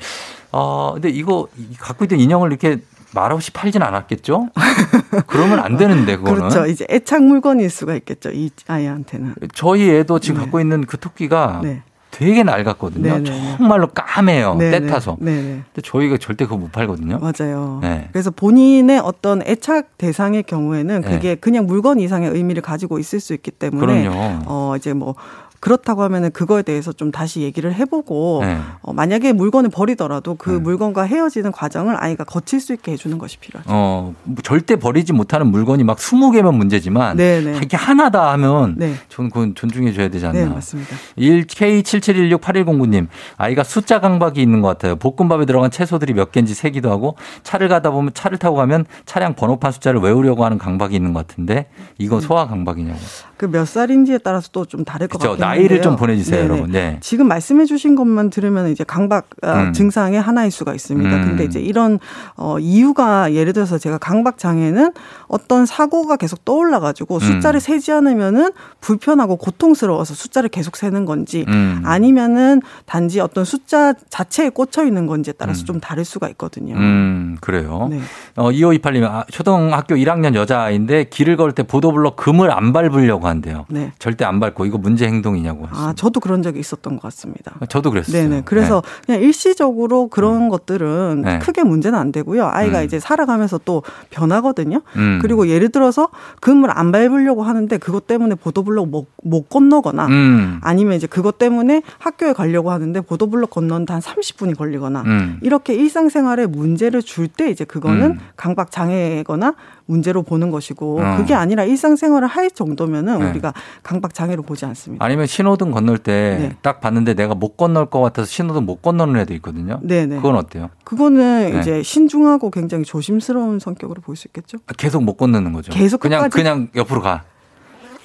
아, 0.52 0.92
근데 0.94 1.10
이거 1.10 1.48
갖고 1.80 2.06
있던 2.06 2.20
인형을 2.20 2.50
이렇게 2.50 2.80
말없이 3.14 3.52
팔진 3.52 3.84
않았겠죠? 3.84 4.50
그러면 5.28 5.60
안 5.60 5.78
되는데 5.78 6.16
그거는. 6.16 6.50
그렇죠. 6.50 6.66
이제 6.66 6.86
애착 6.90 7.24
물건일 7.24 7.70
수가 7.70 7.96
있겠죠. 7.96 8.32
이 8.32 8.50
아이한테는. 8.68 9.36
저희 9.54 9.90
애도 9.90 10.20
지금 10.20 10.38
네. 10.38 10.44
갖고 10.44 10.60
있는 10.60 10.86
그 10.86 10.98
토끼가 10.98 11.60
네. 11.64 11.84
되게 12.14 12.44
낡았거든요. 12.44 13.02
네네. 13.02 13.30
네, 13.30 13.42
네. 13.42 13.58
정말로 13.58 13.88
까매요. 13.88 14.56
네네. 14.56 14.80
때 14.80 14.88
타서. 14.88 15.18
네네. 15.20 15.42
근데 15.42 15.82
저희가 15.84 16.18
절대 16.18 16.46
그거 16.46 16.58
못 16.58 16.72
팔거든요. 16.72 17.20
맞아요. 17.20 17.80
네. 17.82 18.08
그래서 18.12 18.30
본인의 18.30 19.00
어떤 19.00 19.42
애착 19.42 19.98
대상의 19.98 20.44
경우에는 20.44 21.02
그게 21.02 21.30
네. 21.30 21.36
그냥 21.36 21.66
물건 21.66 22.00
이상의 22.00 22.30
의미를 22.30 22.62
가지고 22.62 23.00
있을 23.00 23.20
수 23.20 23.34
있기 23.34 23.50
때문에 23.50 24.04
그럼요. 24.04 24.44
어 24.46 24.76
이제 24.78 24.94
뭐 24.94 25.16
그렇다고 25.64 26.04
하면은 26.04 26.30
그거에 26.32 26.62
대해서 26.62 26.92
좀 26.92 27.10
다시 27.10 27.40
얘기를 27.40 27.74
해보고 27.74 28.42
네. 28.44 28.58
어, 28.82 28.92
만약에 28.92 29.32
물건을 29.32 29.70
버리더라도 29.70 30.36
그 30.36 30.50
네. 30.50 30.58
물건과 30.58 31.04
헤어지는 31.04 31.54
과정을 31.54 31.96
아이가 32.04 32.26
거칠 32.26 32.60
수 32.60 32.74
있게 32.74 32.92
해주는 32.92 33.18
것이 33.18 33.38
필요하죠. 33.38 33.70
어, 33.72 34.14
뭐 34.24 34.36
절대 34.44 34.76
버리지 34.76 35.14
못하는 35.14 35.48
물건이 35.48 35.86
막 35.86 36.00
20개면 36.00 36.56
문제지만 36.56 37.16
네네. 37.16 37.62
이게 37.64 37.78
하나다 37.78 38.34
하면 38.34 38.76
네. 38.78 38.96
저는 39.08 39.30
그건 39.30 39.56
존중해 39.56 39.94
줘야 39.94 40.10
되지 40.10 40.26
않나. 40.26 40.38
네, 40.38 40.46
맞습니다. 40.48 40.98
1K77168109님 41.18 43.08
아이가 43.38 43.64
숫자 43.64 44.02
강박이 44.02 44.42
있는 44.42 44.62
것 44.62 44.68
같아요. 44.68 44.98
볶음밥에 44.98 45.46
들어간 45.46 45.72
채소들이 45.72 46.12
몇 46.12 46.34
개인지 46.34 46.56
세기도 46.56 46.92
하고 46.92 47.16
차를 47.44 47.70
가다 47.70 47.92
보면 47.92 48.12
차를 48.14 48.38
타고 48.38 48.58
가면 48.58 48.84
차량 49.06 49.34
번호판 49.34 49.72
숫자를 49.72 50.02
외우려고 50.02 50.44
하는 50.44 50.58
강박이 50.58 50.94
있는 50.94 51.14
것 51.14 51.26
같은데 51.26 51.68
이거 51.98 52.18
음. 52.18 52.20
소아 52.20 52.48
강박이냐고. 52.48 53.00
그 53.38 53.46
몇 53.48 53.66
살인지에 53.68 54.20
따라서 54.20 54.50
또 54.52 54.66
좀 54.66 54.84
다를 54.86 55.08
것 55.08 55.20
같아요. 55.20 55.38
나이를 55.38 55.82
좀 55.82 55.96
보내주세요, 55.96 56.42
네네. 56.44 56.54
여러분. 56.54 56.72
네. 56.72 56.98
지금 57.02 57.28
말씀해주신 57.28 57.96
것만 57.96 58.30
들으면 58.30 58.70
이제 58.70 58.84
강박 58.84 59.28
아, 59.42 59.64
음. 59.64 59.74
증상의 59.74 60.20
하나일 60.22 60.52
수가 60.52 60.74
있습니다. 60.74 61.16
음. 61.16 61.22
근데 61.24 61.44
이제 61.46 61.60
이런 61.60 62.00
어, 62.38 62.58
이유가 62.60 63.34
예를 63.34 63.54
들어서 63.54 63.78
제가 63.78 63.98
강박 63.98 64.38
장애는 64.38 64.94
어떤 65.28 65.66
사고가 65.66 66.16
계속 66.16 66.46
떠올라 66.46 66.80
가지고 66.80 67.16
음. 67.16 67.20
숫자를 67.20 67.58
음. 67.58 67.60
세지 67.60 67.92
않으면은 67.92 68.52
불편하고 68.82 69.36
고통스러워서 69.38 70.14
숫자를 70.14 70.50
계속 70.50 70.76
세는 70.78 71.06
건지 71.06 71.46
음. 71.48 71.82
아니면은 71.86 72.62
단지 72.86 73.20
어떤 73.20 73.46
숫자 73.46 73.94
자체에 74.10 74.50
꽂혀 74.50 74.86
있는 74.86 75.06
건지에 75.08 75.34
따라서 75.38 75.64
음. 75.64 75.66
좀 75.66 75.80
다를 75.80 76.06
수가 76.06 76.30
있거든요. 76.30 76.76
음, 76.76 77.38
그래요. 77.42 77.88
네. 77.92 78.00
어, 78.36 78.50
2528님, 78.52 79.04
아, 79.04 79.26
초등학교 79.30 79.96
1학년 79.96 80.36
여자아이인데 80.36 81.06
길을 81.06 81.38
걸 81.38 81.54
때 81.54 81.62
보도블럭 81.64 82.16
금을 82.16 82.50
안 82.52 82.74
밟으려고 82.74 83.23
한대요. 83.28 83.66
네. 83.70 83.92
절대 84.00 84.24
안 84.26 84.40
밟고 84.40 84.66
이거 84.66 84.78
문제 84.78 85.06
행동이냐고. 85.06 85.64
했습니다. 85.64 85.90
아, 85.90 85.94
저도 85.94 86.20
그런 86.20 86.42
적이 86.42 86.60
있었던 86.60 86.96
것 86.96 87.02
같습니다. 87.04 87.54
저도 87.70 87.90
그랬어요. 87.92 88.24
네네. 88.24 88.44
그래서 88.46 88.82
네. 88.82 89.06
그냥 89.06 89.22
일시적으로 89.22 90.08
그런 90.08 90.44
음. 90.44 90.50
것들은 90.50 91.22
네. 91.26 91.40
크게 91.40 91.64
문제는 91.64 91.98
안 92.00 92.12
되고요. 92.12 92.48
아이가 92.48 92.80
음. 92.80 92.86
이제 92.86 93.00
살아가면서 93.00 93.60
또 93.66 93.84
변하거든요. 94.10 94.82
음. 94.96 95.20
그리고 95.22 95.48
예를 95.48 95.70
들어서 95.70 96.10
금을 96.40 96.70
안 96.78 96.92
밟으려고 96.92 97.44
하는데 97.44 97.78
그것 97.78 98.08
때문에 98.08 98.36
보도블록 98.36 98.88
못, 98.90 99.08
못 99.24 99.50
건너거나 99.50 100.08
음. 100.08 100.60
아니면 100.62 100.96
이제 100.96 101.08
그것 101.08 101.38
때문에 101.38 101.82
학교에 102.00 102.34
가려고 102.34 102.72
하는데 102.72 103.02
보도블록 103.02 103.50
건너는데 103.50 103.94
한 103.94 104.02
30분이 104.02 104.58
걸리거나 104.58 105.02
음. 105.02 105.40
이렇게 105.42 105.74
일상생활에 105.74 106.46
문제를 106.46 107.02
줄 107.02 107.24
때 107.34 107.50
이제 107.50 107.66
그거는 107.66 108.12
음. 108.12 108.20
강박 108.36 108.70
장애거나 108.72 109.56
문제로 109.86 110.24
보는 110.24 110.50
것이고 110.50 111.02
어. 111.02 111.18
그게 111.18 111.34
아니라 111.34 111.64
일상생활을 111.64 112.28
할 112.28 112.50
정도면은 112.50 113.20
네. 113.20 113.30
우리가 113.30 113.54
강박 113.84 114.14
장애로 114.14 114.44
보지 114.44 114.66
않습니다. 114.66 115.04
아니면 115.04 115.26
신호등 115.28 115.72
건널 115.72 115.98
때딱 115.98 116.62
네. 116.64 116.80
봤는데 116.82 117.14
내가 117.16 117.36
못 117.36 117.58
건널 117.58 117.88
것 117.88 118.02
같아서 118.02 118.28
신호등 118.28 118.66
못 118.66 118.82
건너는 118.82 119.20
애도 119.22 119.34
있거든요. 119.36 119.80
네네. 119.84 120.18
그건 120.18 120.36
어때요? 120.38 120.70
그거는 120.84 121.52
네. 121.54 121.60
이제 121.60 121.84
신중하고 121.84 122.50
굉장히 122.52 122.84
조심스러운 122.86 123.60
성격으로 123.60 124.02
볼 124.02 124.14
수 124.16 124.28
있겠죠. 124.28 124.60
계속 124.78 125.04
못 125.04 125.16
건너는 125.18 125.54
거죠. 125.54 125.72
계속 125.72 126.00
그냥 126.00 126.30
그냥 126.30 126.68
옆으로 126.76 127.02
가. 127.02 127.24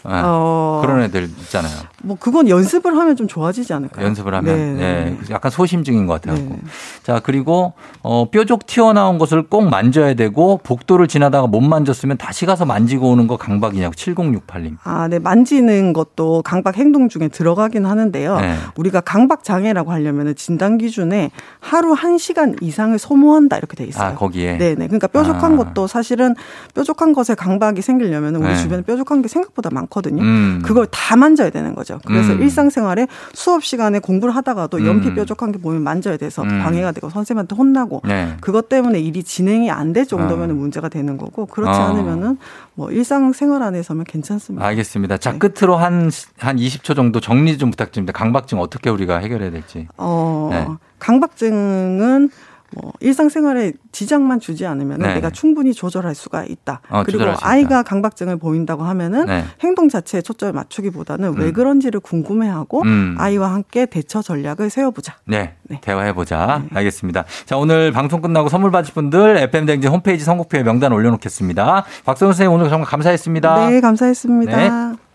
네. 0.04 0.12
어... 0.24 0.80
그런 0.84 1.02
애들 1.02 1.24
있잖아요. 1.24 1.72
뭐 2.02 2.16
그건 2.18 2.48
연습을 2.48 2.96
하면 2.96 3.16
좀 3.16 3.26
좋아지지 3.26 3.72
않을까요? 3.72 4.06
연습을 4.06 4.34
하면 4.34 4.76
네. 4.76 5.04
네. 5.04 5.18
약간 5.30 5.50
소심증인 5.50 6.06
것 6.06 6.20
같아요. 6.20 6.36
네. 6.36 6.58
자 7.02 7.20
그리고 7.22 7.72
어, 8.02 8.30
뾰족 8.30 8.66
튀어나온 8.66 9.18
것을 9.18 9.42
꼭 9.42 9.68
만져야 9.68 10.14
되고 10.14 10.60
복도를 10.62 11.08
지나다가 11.08 11.46
못 11.46 11.60
만졌으면 11.60 12.16
다시 12.16 12.46
가서 12.46 12.64
만지고 12.64 13.10
오는 13.10 13.26
거 13.26 13.36
강박이냐고 13.36 13.94
7068님. 13.94 14.76
아, 14.84 15.08
네 15.08 15.18
만지는 15.18 15.92
것도 15.92 16.42
강박 16.42 16.76
행동 16.76 17.08
중에 17.08 17.28
들어가긴 17.28 17.84
하는데요. 17.84 18.36
네. 18.40 18.56
우리가 18.76 19.00
강박 19.00 19.42
장애라고 19.42 19.90
하려면 19.90 20.34
진단 20.36 20.78
기준에 20.78 21.30
하루 21.60 21.94
1 21.94 22.18
시간 22.18 22.54
이상을 22.60 22.96
소모한다 22.98 23.56
이렇게 23.56 23.76
돼 23.76 23.84
있어요. 23.84 24.10
아 24.10 24.14
거기에. 24.14 24.58
네네. 24.58 24.86
그러니까 24.86 25.08
뾰족한 25.08 25.54
아. 25.54 25.56
것도 25.56 25.86
사실은 25.86 26.34
뾰족한 26.74 27.12
것에 27.12 27.34
강박이 27.34 27.82
생기려면 27.82 28.36
우리 28.36 28.48
네. 28.48 28.56
주변에 28.56 28.82
뾰족한 28.82 29.22
게 29.22 29.28
생각보다 29.28 29.70
많 29.72 29.87
거든요. 29.90 30.22
음. 30.22 30.62
그걸 30.64 30.86
다 30.90 31.16
만져야 31.16 31.50
되는 31.50 31.74
거죠. 31.74 32.00
그래서 32.06 32.32
음. 32.32 32.42
일상생활에 32.42 33.08
수업 33.34 33.64
시간에 33.64 33.98
공부를 33.98 34.34
하다가도 34.36 34.86
연필 34.86 35.10
음. 35.10 35.14
뾰족한 35.16 35.52
게 35.52 35.58
보면 35.58 35.82
만져야 35.82 36.16
돼서 36.16 36.42
음. 36.42 36.60
방해가 36.62 36.92
되고 36.92 37.10
선생님한테 37.10 37.56
혼나고 37.56 38.02
네. 38.06 38.36
그것 38.40 38.68
때문에 38.68 39.00
일이 39.00 39.22
진행이 39.22 39.70
안 39.70 39.88
될 39.88 40.04
정도면 40.06 40.50
어. 40.50 40.54
문제가 40.54 40.88
되는 40.90 41.16
거고 41.16 41.46
그렇지 41.46 41.78
어. 41.78 41.82
않으면은 41.84 42.36
뭐 42.74 42.90
일상생활 42.90 43.62
안에서면 43.62 44.04
괜찮습니다. 44.04 44.64
알겠습니다. 44.66 45.16
자 45.16 45.32
네. 45.32 45.38
끝으로 45.38 45.76
한한 45.76 46.10
한 46.38 46.56
20초 46.56 46.94
정도 46.94 47.20
정리 47.20 47.56
좀 47.56 47.70
부탁드립니다. 47.70 48.12
강박증 48.12 48.60
어떻게 48.60 48.90
우리가 48.90 49.18
해결해야 49.18 49.50
될지. 49.50 49.88
어, 49.96 50.48
네. 50.52 50.66
강박증은 50.98 52.30
뭐 52.74 52.92
일상생활에 53.00 53.72
지장만 53.92 54.40
주지 54.40 54.66
않으면 54.66 54.98
네. 54.98 55.14
내가 55.14 55.30
충분히 55.30 55.72
조절할 55.72 56.14
수가 56.14 56.44
있다. 56.44 56.80
어, 56.90 57.02
그리고 57.04 57.24
아이가 57.40 57.82
강박증을 57.82 58.36
보인다고 58.36 58.82
하면은 58.84 59.26
네. 59.26 59.44
행동 59.60 59.88
자체에 59.88 60.20
초점을 60.20 60.52
맞추기보다는 60.52 61.30
음. 61.30 61.38
왜 61.38 61.52
그런지를 61.52 62.00
궁금해하고 62.00 62.82
음. 62.82 63.16
아이와 63.18 63.52
함께 63.52 63.86
대처 63.86 64.20
전략을 64.20 64.68
세워보자. 64.68 65.16
네, 65.24 65.54
네. 65.62 65.80
대화해보자. 65.80 66.64
네. 66.64 66.76
알겠습니다. 66.76 67.24
자 67.46 67.56
오늘 67.56 67.92
방송 67.92 68.20
끝나고 68.20 68.48
선물 68.48 68.70
받으실 68.70 68.94
분들 68.94 69.38
FM 69.38 69.66
댕진 69.66 69.90
홈페이지 69.90 70.24
선곡표에 70.24 70.62
명단 70.62 70.92
올려놓겠습니다. 70.92 71.84
박선우 72.04 72.32
선생님 72.32 72.52
오늘 72.52 72.68
정말 72.68 72.86
감사했습니다. 72.88 73.70
네, 73.70 73.80
감사했습니다. 73.80 74.56
네. 74.56 75.07